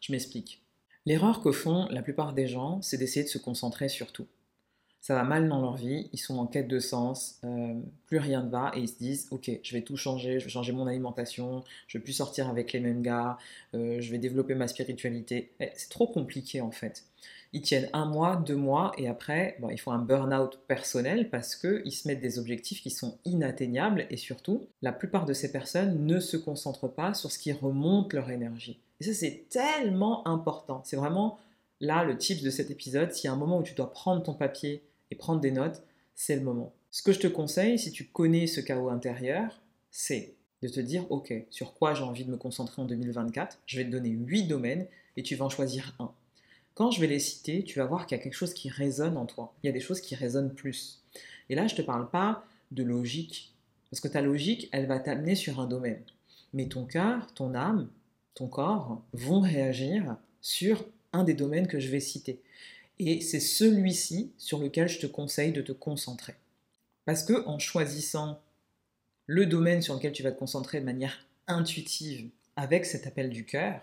Je 0.00 0.12
m'explique. 0.12 0.62
L'erreur 1.06 1.42
que 1.42 1.52
font 1.52 1.86
la 1.90 2.02
plupart 2.02 2.32
des 2.32 2.46
gens, 2.46 2.80
c'est 2.82 2.96
d'essayer 2.96 3.24
de 3.24 3.30
se 3.30 3.38
concentrer 3.38 3.88
sur 3.88 4.12
tout 4.12 4.26
ça 5.02 5.16
va 5.16 5.24
mal 5.24 5.48
dans 5.48 5.60
leur 5.60 5.74
vie, 5.74 6.08
ils 6.12 6.18
sont 6.18 6.38
en 6.38 6.46
quête 6.46 6.68
de 6.68 6.78
sens, 6.78 7.40
euh, 7.44 7.74
plus 8.06 8.18
rien 8.18 8.44
ne 8.44 8.48
va 8.48 8.70
et 8.76 8.78
ils 8.78 8.88
se 8.88 8.98
disent 8.98 9.26
ok, 9.32 9.50
je 9.60 9.72
vais 9.74 9.82
tout 9.82 9.96
changer, 9.96 10.38
je 10.38 10.44
vais 10.44 10.50
changer 10.50 10.72
mon 10.72 10.86
alimentation, 10.86 11.64
je 11.88 11.98
vais 11.98 12.04
plus 12.04 12.12
sortir 12.12 12.48
avec 12.48 12.72
les 12.72 12.78
mêmes 12.78 13.02
gars, 13.02 13.36
euh, 13.74 14.00
je 14.00 14.10
vais 14.12 14.18
développer 14.18 14.54
ma 14.54 14.68
spiritualité. 14.68 15.50
C'est 15.74 15.90
trop 15.90 16.06
compliqué 16.06 16.60
en 16.60 16.70
fait. 16.70 17.04
Ils 17.52 17.62
tiennent 17.62 17.88
un 17.92 18.06
mois, 18.06 18.36
deux 18.36 18.54
mois 18.54 18.92
et 18.96 19.08
après, 19.08 19.56
bon, 19.58 19.70
ils 19.70 19.80
font 19.80 19.90
un 19.90 19.98
burn-out 19.98 20.60
personnel 20.68 21.30
parce 21.30 21.56
qu'ils 21.56 21.92
se 21.92 22.06
mettent 22.06 22.20
des 22.20 22.38
objectifs 22.38 22.80
qui 22.80 22.90
sont 22.90 23.18
inatteignables 23.24 24.06
et 24.08 24.16
surtout, 24.16 24.68
la 24.82 24.92
plupart 24.92 25.26
de 25.26 25.32
ces 25.32 25.50
personnes 25.50 26.06
ne 26.06 26.20
se 26.20 26.36
concentrent 26.36 26.88
pas 26.88 27.12
sur 27.12 27.32
ce 27.32 27.40
qui 27.40 27.52
remonte 27.52 28.12
leur 28.12 28.30
énergie. 28.30 28.78
Et 29.00 29.04
ça, 29.04 29.12
c'est 29.12 29.46
tellement 29.50 30.26
important. 30.28 30.80
C'est 30.84 30.96
vraiment 30.96 31.40
là 31.80 32.04
le 32.04 32.16
type 32.16 32.40
de 32.40 32.50
cet 32.50 32.70
épisode. 32.70 33.12
S'il 33.12 33.26
y 33.26 33.30
a 33.30 33.32
un 33.32 33.36
moment 33.36 33.58
où 33.58 33.64
tu 33.64 33.74
dois 33.74 33.90
prendre 33.90 34.22
ton 34.22 34.34
papier 34.34 34.84
et 35.12 35.14
prendre 35.14 35.42
des 35.42 35.50
notes, 35.50 35.82
c'est 36.14 36.36
le 36.36 36.42
moment. 36.42 36.72
Ce 36.90 37.02
que 37.02 37.12
je 37.12 37.20
te 37.20 37.26
conseille, 37.26 37.78
si 37.78 37.92
tu 37.92 38.06
connais 38.06 38.46
ce 38.46 38.62
chaos 38.62 38.88
intérieur, 38.88 39.60
c'est 39.90 40.34
de 40.62 40.68
te 40.68 40.80
dire, 40.80 41.04
OK, 41.10 41.34
sur 41.50 41.74
quoi 41.74 41.92
j'ai 41.92 42.02
envie 42.02 42.24
de 42.24 42.30
me 42.30 42.38
concentrer 42.38 42.80
en 42.80 42.86
2024 42.86 43.58
Je 43.66 43.76
vais 43.76 43.84
te 43.84 43.90
donner 43.90 44.08
8 44.08 44.44
domaines 44.44 44.86
et 45.18 45.22
tu 45.22 45.36
vas 45.36 45.44
en 45.44 45.50
choisir 45.50 45.94
un. 45.98 46.10
Quand 46.74 46.90
je 46.90 47.00
vais 47.02 47.08
les 47.08 47.18
citer, 47.18 47.62
tu 47.62 47.78
vas 47.78 47.84
voir 47.84 48.06
qu'il 48.06 48.16
y 48.16 48.20
a 48.20 48.24
quelque 48.24 48.32
chose 48.32 48.54
qui 48.54 48.70
résonne 48.70 49.18
en 49.18 49.26
toi. 49.26 49.52
Il 49.62 49.66
y 49.66 49.68
a 49.68 49.72
des 49.72 49.80
choses 49.80 50.00
qui 50.00 50.14
résonnent 50.14 50.54
plus. 50.54 51.02
Et 51.50 51.54
là, 51.54 51.66
je 51.66 51.74
ne 51.74 51.76
te 51.76 51.82
parle 51.82 52.08
pas 52.08 52.46
de 52.70 52.82
logique, 52.82 53.52
parce 53.90 54.00
que 54.00 54.08
ta 54.08 54.22
logique, 54.22 54.70
elle 54.72 54.86
va 54.86 54.98
t'amener 54.98 55.34
sur 55.34 55.60
un 55.60 55.66
domaine. 55.66 56.00
Mais 56.54 56.68
ton 56.68 56.86
cœur, 56.86 57.34
ton 57.34 57.54
âme, 57.54 57.90
ton 58.32 58.48
corps 58.48 59.02
vont 59.12 59.40
réagir 59.40 60.16
sur 60.40 60.82
un 61.12 61.24
des 61.24 61.34
domaines 61.34 61.66
que 61.66 61.80
je 61.80 61.90
vais 61.90 62.00
citer. 62.00 62.40
Et 63.04 63.20
c'est 63.20 63.40
celui-ci 63.40 64.32
sur 64.38 64.58
lequel 64.58 64.88
je 64.88 65.00
te 65.00 65.06
conseille 65.06 65.52
de 65.52 65.60
te 65.60 65.72
concentrer. 65.72 66.34
Parce 67.04 67.24
que 67.24 67.44
en 67.46 67.58
choisissant 67.58 68.40
le 69.26 69.46
domaine 69.46 69.82
sur 69.82 69.94
lequel 69.94 70.12
tu 70.12 70.22
vas 70.22 70.30
te 70.30 70.38
concentrer 70.38 70.80
de 70.80 70.84
manière 70.84 71.26
intuitive 71.48 72.28
avec 72.54 72.86
cet 72.86 73.06
appel 73.06 73.30
du 73.30 73.44
cœur, 73.44 73.80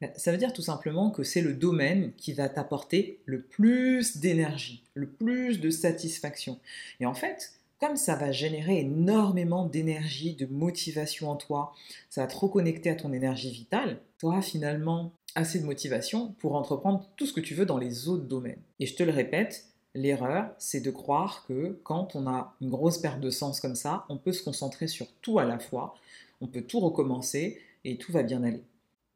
ben, 0.00 0.10
ça 0.16 0.32
veut 0.32 0.38
dire 0.38 0.52
tout 0.52 0.62
simplement 0.62 1.10
que 1.10 1.22
c'est 1.22 1.40
le 1.40 1.54
domaine 1.54 2.12
qui 2.16 2.32
va 2.32 2.48
t'apporter 2.48 3.20
le 3.24 3.40
plus 3.40 4.18
d'énergie, 4.18 4.82
le 4.94 5.06
plus 5.06 5.60
de 5.60 5.70
satisfaction. 5.70 6.58
Et 7.00 7.06
en 7.06 7.14
fait, 7.14 7.54
comme 7.80 7.96
ça 7.96 8.16
va 8.16 8.30
générer 8.30 8.80
énormément 8.80 9.64
d'énergie, 9.64 10.34
de 10.34 10.46
motivation 10.46 11.30
en 11.30 11.36
toi, 11.36 11.72
ça 12.10 12.22
va 12.22 12.26
te 12.26 12.36
reconnecter 12.36 12.90
à 12.90 12.94
ton 12.94 13.12
énergie 13.12 13.52
vitale, 13.52 14.00
auras 14.22 14.42
finalement 14.42 15.12
assez 15.34 15.58
de 15.58 15.66
motivation 15.66 16.34
pour 16.38 16.54
entreprendre 16.54 17.08
tout 17.16 17.26
ce 17.26 17.32
que 17.32 17.40
tu 17.40 17.54
veux 17.54 17.66
dans 17.66 17.78
les 17.78 18.08
autres 18.08 18.24
domaines. 18.24 18.60
Et 18.80 18.86
je 18.86 18.94
te 18.94 19.02
le 19.02 19.12
répète, 19.12 19.66
l'erreur, 19.94 20.50
c'est 20.58 20.80
de 20.80 20.90
croire 20.90 21.44
que 21.46 21.78
quand 21.84 22.16
on 22.16 22.26
a 22.26 22.54
une 22.60 22.70
grosse 22.70 22.98
perte 22.98 23.20
de 23.20 23.30
sens 23.30 23.60
comme 23.60 23.76
ça, 23.76 24.04
on 24.08 24.16
peut 24.16 24.32
se 24.32 24.42
concentrer 24.42 24.86
sur 24.86 25.06
tout 25.22 25.38
à 25.38 25.44
la 25.44 25.58
fois, 25.58 25.94
on 26.40 26.46
peut 26.46 26.62
tout 26.62 26.80
recommencer 26.80 27.60
et 27.84 27.96
tout 27.96 28.12
va 28.12 28.22
bien 28.22 28.42
aller. 28.42 28.62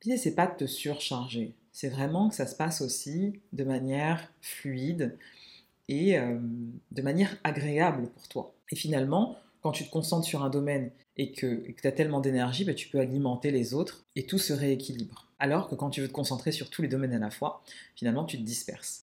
L'idée, 0.04 0.16
c'est 0.16 0.34
pas 0.34 0.46
de 0.46 0.56
te 0.56 0.66
surcharger, 0.66 1.54
c'est 1.72 1.88
vraiment 1.88 2.28
que 2.28 2.34
ça 2.34 2.46
se 2.46 2.56
passe 2.56 2.80
aussi 2.80 3.40
de 3.52 3.64
manière 3.64 4.32
fluide 4.40 5.16
et 5.88 6.18
euh, 6.18 6.38
de 6.92 7.02
manière 7.02 7.36
agréable 7.44 8.08
pour 8.08 8.28
toi. 8.28 8.54
Et 8.70 8.76
finalement, 8.76 9.36
quand 9.62 9.72
tu 9.72 9.84
te 9.84 9.90
concentres 9.90 10.26
sur 10.26 10.44
un 10.44 10.50
domaine 10.50 10.90
et 11.16 11.32
que 11.32 11.70
tu 11.72 11.86
as 11.86 11.92
tellement 11.92 12.20
d'énergie, 12.20 12.64
bah, 12.64 12.74
tu 12.74 12.88
peux 12.88 13.00
alimenter 13.00 13.50
les 13.50 13.74
autres 13.74 14.04
et 14.14 14.24
tout 14.24 14.38
se 14.38 14.52
rééquilibre. 14.52 15.27
Alors 15.38 15.68
que 15.68 15.74
quand 15.74 15.90
tu 15.90 16.00
veux 16.00 16.08
te 16.08 16.12
concentrer 16.12 16.52
sur 16.52 16.70
tous 16.70 16.82
les 16.82 16.88
domaines 16.88 17.14
à 17.14 17.18
la 17.18 17.30
fois, 17.30 17.62
finalement 17.94 18.24
tu 18.24 18.36
te 18.38 18.42
disperses. 18.42 19.04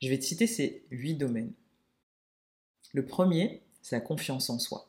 Je 0.00 0.08
vais 0.08 0.18
te 0.18 0.24
citer 0.24 0.46
ces 0.46 0.82
huit 0.90 1.14
domaines. 1.14 1.52
Le 2.92 3.04
premier, 3.04 3.62
c'est 3.82 3.96
la 3.96 4.00
confiance 4.00 4.48
en 4.50 4.58
soi. 4.58 4.88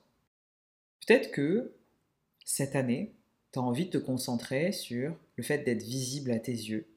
Peut-être 1.05 1.31
que 1.31 1.73
cette 2.45 2.75
année, 2.75 3.13
tu 3.51 3.59
as 3.59 3.61
envie 3.61 3.85
de 3.85 3.91
te 3.91 3.97
concentrer 3.97 4.71
sur 4.71 5.15
le 5.35 5.43
fait 5.43 5.59
d'être 5.59 5.83
visible 5.83 6.31
à 6.31 6.39
tes 6.39 6.53
yeux, 6.53 6.87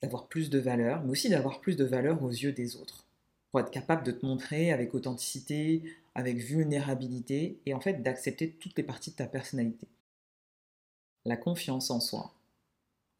d'avoir 0.00 0.26
plus 0.28 0.50
de 0.50 0.58
valeur, 0.58 1.02
mais 1.02 1.10
aussi 1.10 1.28
d'avoir 1.28 1.60
plus 1.60 1.76
de 1.76 1.84
valeur 1.84 2.22
aux 2.22 2.30
yeux 2.30 2.52
des 2.52 2.76
autres, 2.76 3.06
pour 3.50 3.60
être 3.60 3.70
capable 3.70 4.04
de 4.04 4.12
te 4.12 4.24
montrer 4.24 4.72
avec 4.72 4.94
authenticité, 4.94 5.82
avec 6.14 6.38
vulnérabilité, 6.38 7.60
et 7.66 7.74
en 7.74 7.80
fait 7.80 8.02
d'accepter 8.02 8.50
toutes 8.50 8.76
les 8.76 8.82
parties 8.82 9.10
de 9.10 9.16
ta 9.16 9.26
personnalité. 9.26 9.86
La 11.24 11.36
confiance 11.36 11.90
en 11.90 12.00
soi. 12.00 12.32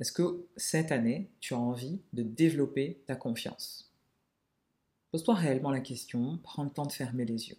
Est-ce 0.03 0.11
que 0.11 0.49
cette 0.57 0.91
année, 0.91 1.31
tu 1.39 1.55
as 1.55 1.59
envie 1.61 2.01
de 2.13 2.25
développer 2.25 3.05
ta 3.07 3.15
confiance? 3.15 3.89
Pose-toi 5.13 5.37
réellement 5.37 5.71
la 5.71 5.79
question, 5.79 6.41
prends 6.43 6.65
le 6.65 6.71
temps 6.71 6.87
de 6.87 6.91
fermer 6.91 7.25
les 7.25 7.51
yeux. 7.51 7.59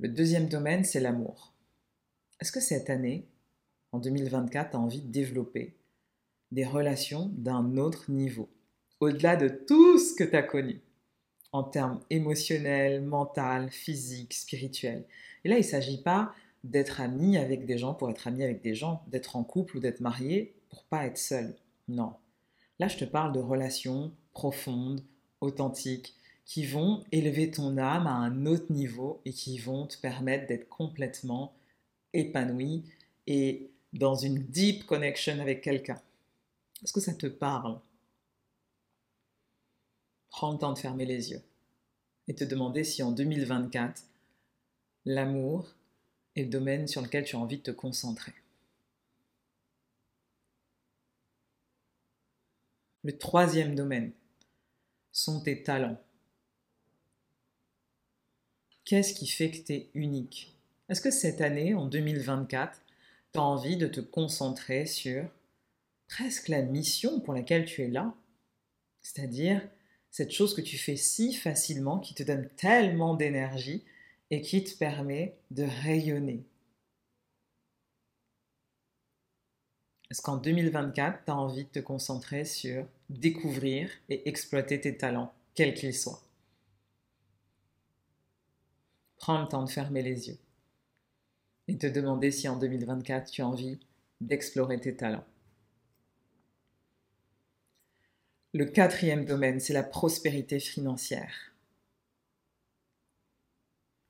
Le 0.00 0.08
deuxième 0.08 0.48
domaine, 0.48 0.82
c'est 0.82 1.00
l'amour. 1.00 1.52
Est-ce 2.40 2.52
que 2.52 2.60
cette 2.60 2.88
année, 2.88 3.28
en 3.92 3.98
2024, 3.98 4.70
tu 4.70 4.76
as 4.78 4.80
envie 4.80 5.02
de 5.02 5.12
développer 5.12 5.76
des 6.52 6.64
relations 6.64 7.30
d'un 7.34 7.76
autre 7.76 8.10
niveau, 8.10 8.48
au-delà 9.00 9.36
de 9.36 9.48
tout 9.48 9.98
ce 9.98 10.14
que 10.14 10.24
tu 10.24 10.36
as 10.36 10.42
connu, 10.42 10.80
en 11.52 11.64
termes 11.64 12.00
émotionnels, 12.08 13.02
mental, 13.02 13.70
physiques, 13.70 14.32
spirituels? 14.32 15.04
Et 15.44 15.50
là, 15.50 15.56
il 15.56 15.58
ne 15.58 15.64
s'agit 15.64 16.02
pas 16.02 16.34
d'être 16.64 17.00
ami 17.00 17.36
avec 17.36 17.66
des 17.66 17.78
gens 17.78 17.94
pour 17.94 18.10
être 18.10 18.26
ami 18.26 18.42
avec 18.42 18.62
des 18.62 18.74
gens, 18.74 19.04
d'être 19.06 19.36
en 19.36 19.44
couple 19.44 19.76
ou 19.76 19.80
d'être 19.80 20.00
marié 20.00 20.54
pour 20.70 20.82
pas 20.84 21.06
être 21.06 21.18
seul. 21.18 21.54
Non. 21.88 22.14
Là, 22.78 22.88
je 22.88 22.96
te 22.96 23.04
parle 23.04 23.32
de 23.32 23.38
relations 23.38 24.12
profondes, 24.32 25.04
authentiques, 25.40 26.14
qui 26.46 26.66
vont 26.66 27.04
élever 27.12 27.50
ton 27.50 27.78
âme 27.78 28.06
à 28.06 28.14
un 28.14 28.46
autre 28.46 28.72
niveau 28.72 29.20
et 29.24 29.32
qui 29.32 29.58
vont 29.58 29.86
te 29.86 29.98
permettre 29.98 30.46
d'être 30.46 30.68
complètement 30.68 31.54
épanoui 32.12 32.84
et 33.26 33.70
dans 33.92 34.14
une 34.14 34.38
deep 34.38 34.86
connection 34.86 35.40
avec 35.40 35.62
quelqu'un. 35.62 36.00
Est-ce 36.82 36.92
que 36.92 37.00
ça 37.00 37.14
te 37.14 37.26
parle? 37.26 37.78
Prends 40.30 40.52
le 40.52 40.58
temps 40.58 40.72
de 40.72 40.78
fermer 40.78 41.06
les 41.06 41.30
yeux 41.30 41.42
et 42.26 42.34
te 42.34 42.44
demander 42.44 42.84
si 42.84 43.02
en 43.02 43.12
2024, 43.12 44.02
l'amour 45.04 45.74
est 46.36 46.44
le 46.44 46.48
domaine 46.48 46.86
sur 46.88 47.02
lequel 47.02 47.24
tu 47.24 47.36
as 47.36 47.38
envie 47.38 47.58
de 47.58 47.62
te 47.62 47.70
concentrer. 47.70 48.32
Le 53.02 53.16
troisième 53.16 53.74
domaine 53.74 54.12
sont 55.12 55.40
tes 55.40 55.62
talents. 55.62 56.00
Qu'est-ce 58.84 59.14
qui 59.14 59.26
fait 59.26 59.50
que 59.50 59.64
tu 59.64 59.72
es 59.72 59.90
unique? 59.94 60.54
Est-ce 60.88 61.00
que 61.00 61.10
cette 61.10 61.40
année, 61.40 61.74
en 61.74 61.86
2024, 61.86 62.80
tu 63.32 63.38
as 63.38 63.42
envie 63.42 63.76
de 63.76 63.86
te 63.86 64.00
concentrer 64.00 64.86
sur 64.86 65.28
presque 66.08 66.48
la 66.48 66.62
mission 66.62 67.20
pour 67.20 67.34
laquelle 67.34 67.64
tu 67.64 67.82
es 67.82 67.88
là? 67.88 68.14
C'est-à-dire 69.02 69.60
cette 70.10 70.32
chose 70.32 70.54
que 70.54 70.60
tu 70.60 70.78
fais 70.78 70.96
si 70.96 71.34
facilement, 71.34 71.98
qui 71.98 72.14
te 72.14 72.22
donne 72.22 72.48
tellement 72.56 73.14
d'énergie 73.14 73.84
et 74.30 74.40
qui 74.40 74.64
te 74.64 74.76
permet 74.76 75.36
de 75.50 75.64
rayonner. 75.82 76.44
Est-ce 80.10 80.22
qu'en 80.22 80.36
2024, 80.36 81.24
tu 81.24 81.30
as 81.30 81.36
envie 81.36 81.64
de 81.64 81.68
te 81.68 81.78
concentrer 81.80 82.44
sur 82.44 82.86
découvrir 83.10 83.90
et 84.08 84.28
exploiter 84.28 84.80
tes 84.80 84.96
talents, 84.96 85.32
quels 85.54 85.74
qu'ils 85.74 85.94
soient 85.94 86.22
Prends 89.16 89.40
le 89.40 89.48
temps 89.48 89.64
de 89.64 89.70
fermer 89.70 90.02
les 90.02 90.28
yeux 90.28 90.38
et 91.68 91.78
te 91.78 91.86
demander 91.86 92.30
si 92.30 92.48
en 92.48 92.56
2024 92.56 93.30
tu 93.30 93.42
as 93.42 93.48
envie 93.48 93.78
d'explorer 94.20 94.80
tes 94.80 94.94
talents. 94.94 95.24
Le 98.52 98.66
quatrième 98.66 99.24
domaine, 99.24 99.58
c'est 99.58 99.72
la 99.72 99.82
prospérité 99.82 100.60
financière. 100.60 101.53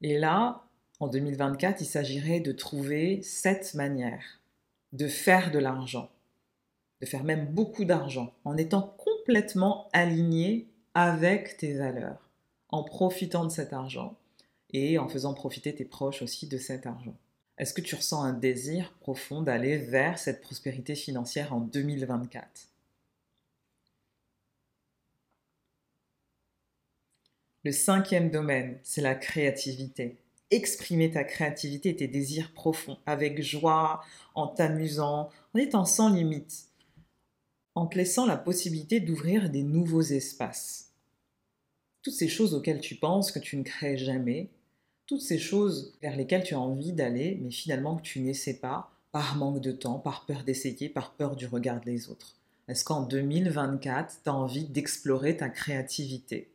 Et 0.07 0.19
là, 0.19 0.67
en 1.01 1.09
2024, 1.09 1.81
il 1.81 1.87
s'agirait 1.87 2.41
de 2.41 2.53
trouver 2.53 3.23
sept 3.23 3.73
manières 3.73 4.43
de 4.93 5.09
faire 5.09 5.51
de 5.51 5.59
l'argent, 5.59 6.11
de 7.01 7.07
faire 7.07 7.25
même 7.25 7.47
beaucoup 7.47 7.87
d'argent, 7.87 8.35
en 8.45 8.59
étant 8.59 8.95
complètement 8.99 9.89
aligné 9.95 10.69
avec 10.93 11.57
tes 11.57 11.73
valeurs, 11.73 12.29
en 12.69 12.85
profitant 12.85 13.47
de 13.47 13.51
cet 13.51 13.73
argent 13.73 14.15
et 14.75 14.99
en 14.99 15.09
faisant 15.09 15.33
profiter 15.33 15.75
tes 15.75 15.87
proches 15.87 16.21
aussi 16.21 16.49
de 16.49 16.59
cet 16.59 16.85
argent. 16.85 17.17
Est-ce 17.57 17.73
que 17.73 17.81
tu 17.81 17.95
ressens 17.95 18.23
un 18.23 18.35
désir 18.35 18.93
profond 19.01 19.41
d'aller 19.41 19.79
vers 19.79 20.19
cette 20.19 20.43
prospérité 20.43 20.95
financière 20.95 21.55
en 21.55 21.61
2024 21.61 22.45
Le 27.65 27.73
cinquième 27.73 28.31
domaine, 28.31 28.79
c'est 28.83 29.01
la 29.01 29.15
créativité. 29.15 30.19
Exprimer 30.51 31.11
ta 31.11 31.25
créativité 31.25 31.89
et 31.89 31.97
tes 31.97 32.09
désirs 32.09 32.53
profonds 32.53 32.99
avec 33.07 33.41
joie, 33.41 34.03
en 34.35 34.49
t'amusant, 34.49 35.31
en 35.55 35.59
étant 35.59 35.87
sans 35.87 36.11
limite, 36.11 36.67
en 37.75 37.87
te 37.87 37.97
laissant 37.97 38.27
la 38.27 38.37
possibilité 38.37 39.01
d'ouvrir 39.01 39.49
des 39.49 39.63
nouveaux 39.63 40.03
espaces. 40.03 40.93
Toutes 42.03 42.13
ces 42.13 42.29
choses 42.29 42.53
auxquelles 42.53 42.83
tu 42.83 42.97
penses 42.97 43.33
que 43.33 43.39
tu 43.39 43.57
ne 43.57 43.63
crées 43.63 43.97
jamais, 43.97 44.51
toutes 45.07 45.23
ces 45.23 45.39
choses 45.39 45.95
vers 46.03 46.17
lesquelles 46.19 46.45
tu 46.45 46.53
as 46.53 46.61
envie 46.61 46.93
d'aller, 46.93 47.39
mais 47.41 47.51
finalement 47.51 47.97
que 47.97 48.03
tu 48.03 48.21
n'essaies 48.21 48.59
pas, 48.59 48.91
par 49.11 49.37
manque 49.37 49.63
de 49.63 49.73
temps, 49.73 49.99
par 49.99 50.27
peur 50.27 50.45
d'essayer, 50.45 50.91
par 50.91 51.15
peur 51.15 51.35
du 51.35 51.47
regard 51.47 51.81
des 51.81 52.11
autres. 52.11 52.37
Est-ce 52.69 52.85
qu'en 52.85 53.05
2024, 53.05 54.21
tu 54.23 54.29
as 54.29 54.35
envie 54.35 54.69
d'explorer 54.69 55.39
ta 55.39 55.49
créativité? 55.49 56.54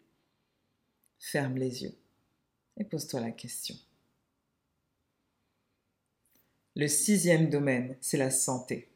Ferme 1.19 1.57
les 1.57 1.83
yeux 1.83 1.95
et 2.77 2.85
pose-toi 2.85 3.19
la 3.19 3.31
question. 3.31 3.75
Le 6.75 6.87
sixième 6.87 7.49
domaine, 7.49 7.97
c'est 7.99 8.17
la 8.17 8.31
santé. 8.31 8.87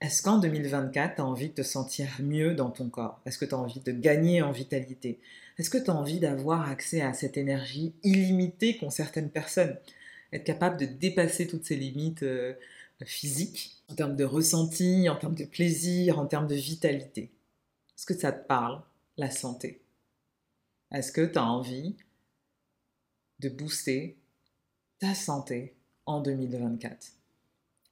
Est-ce 0.00 0.22
qu'en 0.22 0.38
2024, 0.38 1.16
tu 1.16 1.20
as 1.20 1.26
envie 1.26 1.48
de 1.48 1.54
te 1.54 1.62
sentir 1.62 2.06
mieux 2.20 2.54
dans 2.54 2.70
ton 2.70 2.88
corps? 2.88 3.20
Est-ce 3.26 3.38
que 3.38 3.44
tu 3.44 3.54
as 3.54 3.58
envie 3.58 3.80
de 3.80 3.90
gagner 3.90 4.42
en 4.42 4.52
vitalité? 4.52 5.18
Est-ce 5.58 5.70
que 5.70 5.78
tu 5.78 5.90
as 5.90 5.94
envie 5.94 6.20
d'avoir 6.20 6.70
accès 6.70 7.00
à 7.00 7.12
cette 7.12 7.36
énergie 7.36 7.92
illimitée 8.04 8.76
qu'ont 8.76 8.90
certaines 8.90 9.30
personnes? 9.30 9.76
Être 10.32 10.44
capable 10.44 10.76
de 10.76 10.86
dépasser 10.86 11.48
toutes 11.48 11.64
ces 11.64 11.74
limites 11.74 12.22
euh, 12.22 12.54
physiques, 13.04 13.82
en 13.88 13.96
termes 13.96 14.14
de 14.14 14.24
ressenti, 14.24 15.08
en 15.08 15.16
termes 15.16 15.34
de 15.34 15.44
plaisir, 15.44 16.20
en 16.20 16.26
termes 16.26 16.46
de 16.46 16.54
vitalité? 16.54 17.32
Est-ce 17.96 18.06
que 18.06 18.14
ça 18.14 18.30
te 18.30 18.46
parle, 18.46 18.80
la 19.16 19.32
santé? 19.32 19.80
Est-ce 20.92 21.12
que 21.12 21.24
tu 21.24 21.38
as 21.38 21.44
envie 21.44 21.96
de 23.40 23.48
booster 23.48 24.16
ta 24.98 25.14
santé 25.14 25.74
en 26.06 26.20
2024 26.20 27.12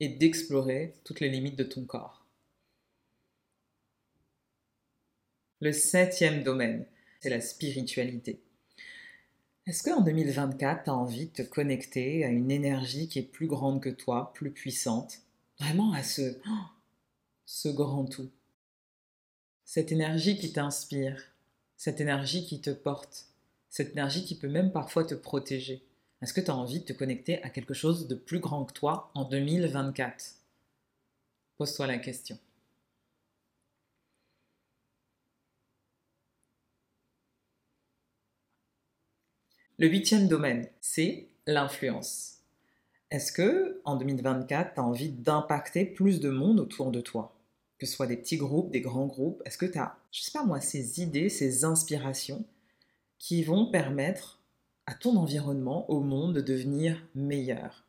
et 0.01 0.09
d'explorer 0.09 0.95
toutes 1.05 1.21
les 1.21 1.29
limites 1.29 1.57
de 1.57 1.65
ton 1.65 1.85
corps? 1.85 2.27
Le 5.61 5.73
septième 5.73 6.43
domaine, 6.43 6.87
c'est 7.21 7.31
la 7.31 7.41
spiritualité. 7.41 8.43
Est-ce 9.67 9.83
qu'en 9.83 10.01
2024, 10.01 10.85
tu 10.85 10.91
as 10.91 10.95
envie 10.95 11.27
de 11.27 11.33
te 11.33 11.43
connecter 11.43 12.25
à 12.25 12.29
une 12.29 12.51
énergie 12.51 13.09
qui 13.09 13.19
est 13.19 13.23
plus 13.23 13.47
grande 13.47 13.83
que 13.83 13.89
toi, 13.89 14.33
plus 14.35 14.53
puissante, 14.53 15.23
vraiment 15.59 15.93
à 15.93 16.03
ce, 16.03 16.39
ce 17.47 17.69
grand 17.69 18.05
tout. 18.05 18.31
Cette 19.65 19.91
énergie 19.91 20.39
qui 20.39 20.53
t'inspire, 20.53 21.36
cette 21.77 22.01
énergie 22.01 22.47
qui 22.47 22.61
te 22.61 22.71
porte, 22.71 23.27
cette 23.71 23.93
énergie 23.93 24.25
qui 24.25 24.39
peut 24.39 24.49
même 24.49 24.73
parfois 24.73 25.05
te 25.05 25.15
protéger 25.15 25.83
Est-ce 26.23 26.33
que 26.33 26.41
tu 26.41 26.51
as 26.51 26.57
envie 26.57 26.81
de 26.81 26.85
te 26.85 26.93
connecter 26.93 27.43
à 27.43 27.51
quelque 27.51 27.75
chose 27.75 28.09
de 28.09 28.15
plus 28.15 28.41
grand 28.41 28.65
que 28.65 28.73
toi 28.73 29.11
en 29.15 29.25
2024 29.25 30.37
Pose-toi 31.59 31.87
la 31.87 31.99
question. 31.99 32.39
Le 39.79 39.89
huitième 39.89 40.27
domaine, 40.27 40.71
c'est 40.81 41.29
l'influence. 41.47 42.39
Est-ce 43.11 43.31
que 43.31 43.83
en 43.85 43.97
2024, 43.97 44.73
tu 44.75 44.81
as 44.81 44.83
envie 44.83 45.11
d'impacter 45.11 45.85
plus 45.85 46.19
de 46.19 46.31
monde 46.31 46.61
autour 46.61 46.91
de 46.91 47.03
toi? 47.03 47.36
Que 47.79 47.87
ce 47.87 47.93
soit 47.93 48.07
des 48.07 48.17
petits 48.17 48.37
groupes, 48.37 48.71
des 48.71 48.81
grands 48.81 49.07
groupes 49.07 49.43
Est-ce 49.45 49.59
que 49.59 49.67
tu 49.67 49.79
as, 49.79 49.97
je 50.11 50.23
sais 50.23 50.31
pas 50.31 50.45
moi, 50.45 50.61
ces 50.61 51.01
idées, 51.01 51.29
ces 51.29 51.65
inspirations 51.65 52.45
qui 53.19 53.43
vont 53.43 53.71
permettre 53.71 54.41
à 54.87 54.95
ton 54.95 55.17
environnement, 55.17 55.91
au 55.91 56.01
monde, 56.01 56.35
de 56.35 56.41
devenir 56.41 57.03
meilleur? 57.15 57.85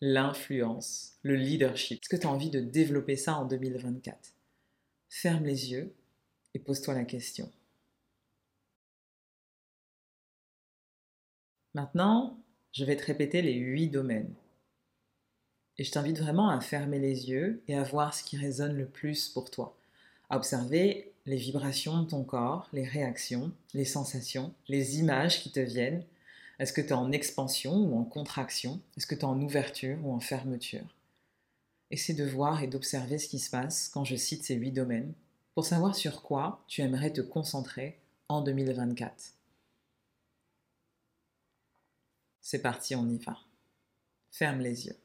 L'influence, 0.00 1.18
le 1.22 1.36
leadership. 1.36 2.00
Est-ce 2.02 2.08
que 2.08 2.20
tu 2.20 2.26
as 2.26 2.30
envie 2.30 2.50
de 2.50 2.60
développer 2.60 3.16
ça 3.16 3.36
en 3.36 3.46
2024 3.46 4.34
Ferme 5.08 5.44
les 5.44 5.70
yeux 5.70 5.94
et 6.56 6.58
pose-toi 6.58 6.94
la 6.94 7.04
question. 7.04 7.50
Maintenant, 11.74 12.38
je 12.72 12.86
vais 12.86 12.96
te 12.96 13.04
répéter 13.04 13.42
les 13.42 13.52
huit 13.52 13.88
domaines. 13.88 14.34
Et 15.78 15.84
je 15.84 15.90
t'invite 15.90 16.18
vraiment 16.18 16.48
à 16.48 16.60
fermer 16.60 16.98
les 16.98 17.28
yeux 17.28 17.62
et 17.68 17.76
à 17.76 17.82
voir 17.82 18.14
ce 18.14 18.24
qui 18.24 18.36
résonne 18.36 18.76
le 18.76 18.86
plus 18.86 19.28
pour 19.28 19.50
toi. 19.50 19.76
À 20.30 20.36
observer 20.36 21.12
les 21.26 21.36
vibrations 21.36 22.02
de 22.02 22.08
ton 22.08 22.24
corps, 22.24 22.68
les 22.72 22.84
réactions, 22.84 23.52
les 23.74 23.84
sensations, 23.84 24.54
les 24.68 24.98
images 24.98 25.42
qui 25.42 25.50
te 25.50 25.60
viennent. 25.60 26.04
Est-ce 26.58 26.72
que 26.72 26.80
tu 26.80 26.88
es 26.88 26.92
en 26.92 27.12
expansion 27.12 27.74
ou 27.74 27.98
en 27.98 28.04
contraction? 28.04 28.80
Est-ce 28.96 29.06
que 29.06 29.14
tu 29.14 29.20
es 29.20 29.24
en 29.24 29.40
ouverture 29.40 29.98
ou 30.04 30.12
en 30.12 30.20
fermeture? 30.20 30.86
Essaie 31.90 32.14
de 32.14 32.24
voir 32.24 32.62
et 32.62 32.66
d'observer 32.66 33.18
ce 33.18 33.28
qui 33.28 33.38
se 33.38 33.50
passe 33.50 33.88
quand 33.88 34.04
je 34.04 34.16
cite 34.16 34.44
ces 34.44 34.54
huit 34.54 34.72
domaines 34.72 35.12
pour 35.54 35.64
savoir 35.64 35.94
sur 35.94 36.22
quoi 36.22 36.64
tu 36.68 36.80
aimerais 36.80 37.12
te 37.12 37.20
concentrer 37.20 37.98
en 38.28 38.40
2024. 38.40 39.12
C'est 42.40 42.62
parti, 42.62 42.94
on 42.94 43.08
y 43.08 43.18
va. 43.18 43.38
Ferme 44.30 44.60
les 44.60 44.86
yeux. 44.86 44.96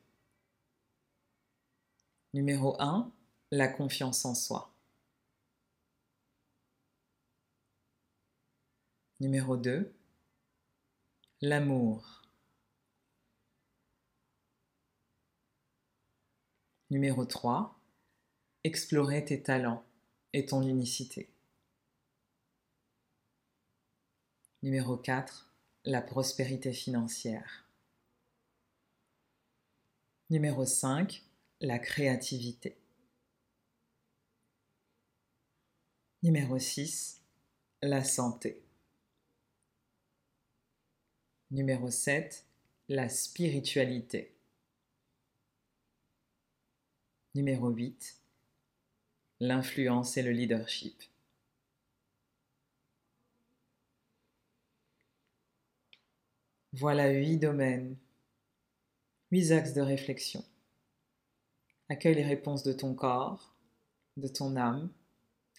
Numéro 2.33 2.81
1, 2.81 3.11
la 3.51 3.67
confiance 3.67 4.23
en 4.23 4.35
soi. 4.35 4.73
Numéro 9.19 9.57
2, 9.57 9.93
l'amour. 11.41 12.21
Numéro 16.89 17.25
3, 17.25 17.77
explorer 18.63 19.25
tes 19.25 19.43
talents 19.43 19.83
et 20.31 20.45
ton 20.45 20.61
unicité. 20.61 21.29
Numéro 24.63 24.95
4, 24.95 25.51
la 25.83 26.01
prospérité 26.01 26.71
financière. 26.71 27.65
Numéro 30.29 30.65
5, 30.65 31.23
la 31.62 31.78
créativité. 31.78 32.76
Numéro 36.24 36.58
6, 36.58 37.21
la 37.84 38.04
santé. 38.04 38.63
Numéro 41.52 41.91
7, 41.91 42.45
la 42.89 43.10
spiritualité. 43.10 44.34
Numéro 47.36 47.69
8, 47.69 48.19
l'influence 49.39 50.17
et 50.17 50.24
le 50.24 50.32
leadership. 50.32 51.04
Voilà 56.74 57.10
huit 57.12 57.38
domaines, 57.38 57.97
huit 59.32 59.52
axes 59.52 59.74
de 59.74 59.82
réflexion. 59.82 60.43
Accueille 61.91 62.15
les 62.15 62.23
réponses 62.23 62.63
de 62.63 62.71
ton 62.71 62.93
corps, 62.93 63.54
de 64.15 64.30
ton 64.30 64.56
âme, 64.56 64.89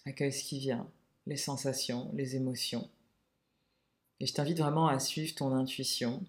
accueille 0.03 0.33
ce 0.33 0.43
qui 0.43 0.57
vient, 0.57 0.89
les 1.27 1.37
sensations, 1.37 2.09
les 2.15 2.35
émotions. 2.35 2.89
Et 4.19 4.25
je 4.25 4.33
t'invite 4.33 4.57
vraiment 4.57 4.87
à 4.87 4.97
suivre 4.97 5.35
ton 5.35 5.53
intuition 5.53 6.25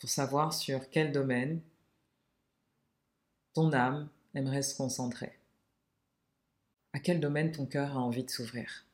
pour 0.00 0.10
savoir 0.10 0.52
sur 0.52 0.90
quel 0.90 1.12
domaine 1.12 1.60
ton 3.52 3.72
âme 3.72 4.08
aimerait 4.34 4.62
se 4.62 4.76
concentrer. 4.76 5.38
À 6.92 6.98
quel 6.98 7.20
domaine 7.20 7.52
ton 7.52 7.66
cœur 7.66 7.96
a 7.96 8.00
envie 8.00 8.24
de 8.24 8.30
s'ouvrir. 8.30 8.84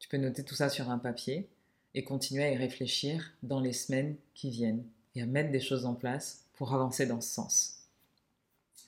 Tu 0.00 0.08
peux 0.08 0.16
noter 0.16 0.44
tout 0.44 0.56
ça 0.56 0.68
sur 0.68 0.90
un 0.90 0.98
papier 0.98 1.48
et 1.94 2.02
continuer 2.02 2.42
à 2.42 2.50
y 2.50 2.56
réfléchir 2.56 3.32
dans 3.44 3.60
les 3.60 3.74
semaines 3.74 4.16
qui 4.34 4.50
viennent 4.50 4.84
et 5.14 5.22
à 5.22 5.26
mettre 5.26 5.52
des 5.52 5.60
choses 5.60 5.86
en 5.86 5.94
place 5.94 6.46
pour 6.54 6.74
avancer 6.74 7.06
dans 7.06 7.20
ce 7.20 7.30
sens. 7.30 7.79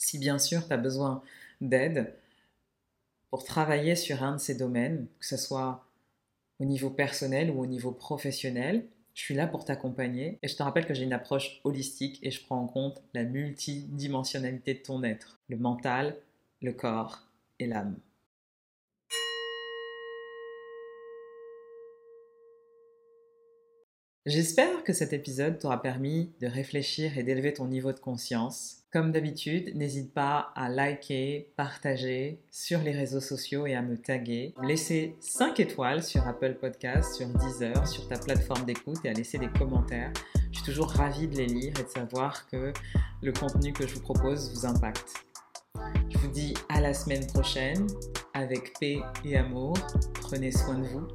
Si 0.03 0.19
bien 0.19 0.41
sûr 0.41 0.67
tu 0.67 0.73
as 0.73 0.79
besoin 0.79 1.23
d'aide 1.61 2.13
pour 3.31 3.45
travailler 3.45 3.95
sur 3.95 4.25
un 4.25 4.33
de 4.33 4.41
ces 4.41 4.57
domaines, 4.57 5.07
que 5.21 5.27
ce 5.27 5.37
soit 5.37 5.87
au 6.59 6.65
niveau 6.65 6.91
personnel 6.91 7.53
ou 7.53 7.61
au 7.61 7.67
niveau 7.67 7.93
professionnel, 7.93 8.85
je 9.15 9.21
suis 9.21 9.35
là 9.35 9.47
pour 9.47 9.65
t'accompagner 9.65 10.41
et 10.43 10.49
je 10.49 10.57
te 10.57 10.63
rappelle 10.65 10.87
que 10.87 10.93
j'ai 10.93 11.05
une 11.05 11.13
approche 11.13 11.61
holistique 11.63 12.19
et 12.25 12.33
je 12.33 12.45
prends 12.45 12.61
en 12.61 12.67
compte 12.67 13.01
la 13.15 13.23
multidimensionnalité 13.23 14.75
de 14.75 14.81
ton 14.81 15.05
être, 15.05 15.39
le 15.49 15.57
mental, 15.57 16.17
le 16.63 16.73
corps 16.73 17.23
et 17.61 17.67
l'âme. 17.69 17.97
J'espère 24.25 24.85
que 24.85 24.93
cet 24.93 25.13
épisode 25.13 25.59
t'aura 25.59 25.83
permis 25.83 26.31
de 26.41 26.47
réfléchir 26.47 27.19
et 27.19 27.25
d'élever 27.25 27.53
ton 27.53 27.67
niveau 27.67 27.93
de 27.93 27.99
conscience. 27.99 28.85
Comme 28.93 29.11
d'habitude, 29.11 29.75
n'hésite 29.75 30.15
pas 30.15 30.53
à 30.55 30.69
liker, 30.69 31.53
partager 31.57 32.39
sur 32.53 32.83
les 32.83 32.93
réseaux 32.93 33.19
sociaux 33.19 33.67
et 33.67 33.75
à 33.75 33.83
me 33.83 33.97
taguer. 33.97 34.55
Laisser 34.63 35.17
5 35.19 35.59
étoiles 35.59 36.05
sur 36.05 36.25
Apple 36.29 36.55
Podcast, 36.61 37.17
sur 37.17 37.27
Deezer, 37.27 37.89
sur 37.89 38.07
ta 38.07 38.17
plateforme 38.17 38.65
d'écoute 38.65 38.99
et 39.03 39.09
à 39.09 39.13
laisser 39.13 39.39
des 39.39 39.51
commentaires. 39.59 40.13
Je 40.53 40.59
suis 40.59 40.67
toujours 40.67 40.93
ravie 40.93 41.27
de 41.27 41.39
les 41.39 41.47
lire 41.47 41.73
et 41.81 41.83
de 41.83 41.89
savoir 41.89 42.47
que 42.47 42.73
le 43.23 43.33
contenu 43.33 43.73
que 43.73 43.89
je 43.89 43.95
vous 43.95 44.03
propose 44.03 44.53
vous 44.55 44.67
impacte. 44.67 45.15
Je 46.11 46.19
vous 46.19 46.31
dis 46.31 46.55
à 46.69 46.81
la 46.81 46.95
semaine 46.95 47.27
prochaine 47.27 47.89
avec 48.35 48.79
paix 48.79 49.01
et 49.25 49.37
amour. 49.37 49.75
Prenez 50.15 50.53
soin 50.53 50.79
de 50.79 50.87
vous 50.87 51.09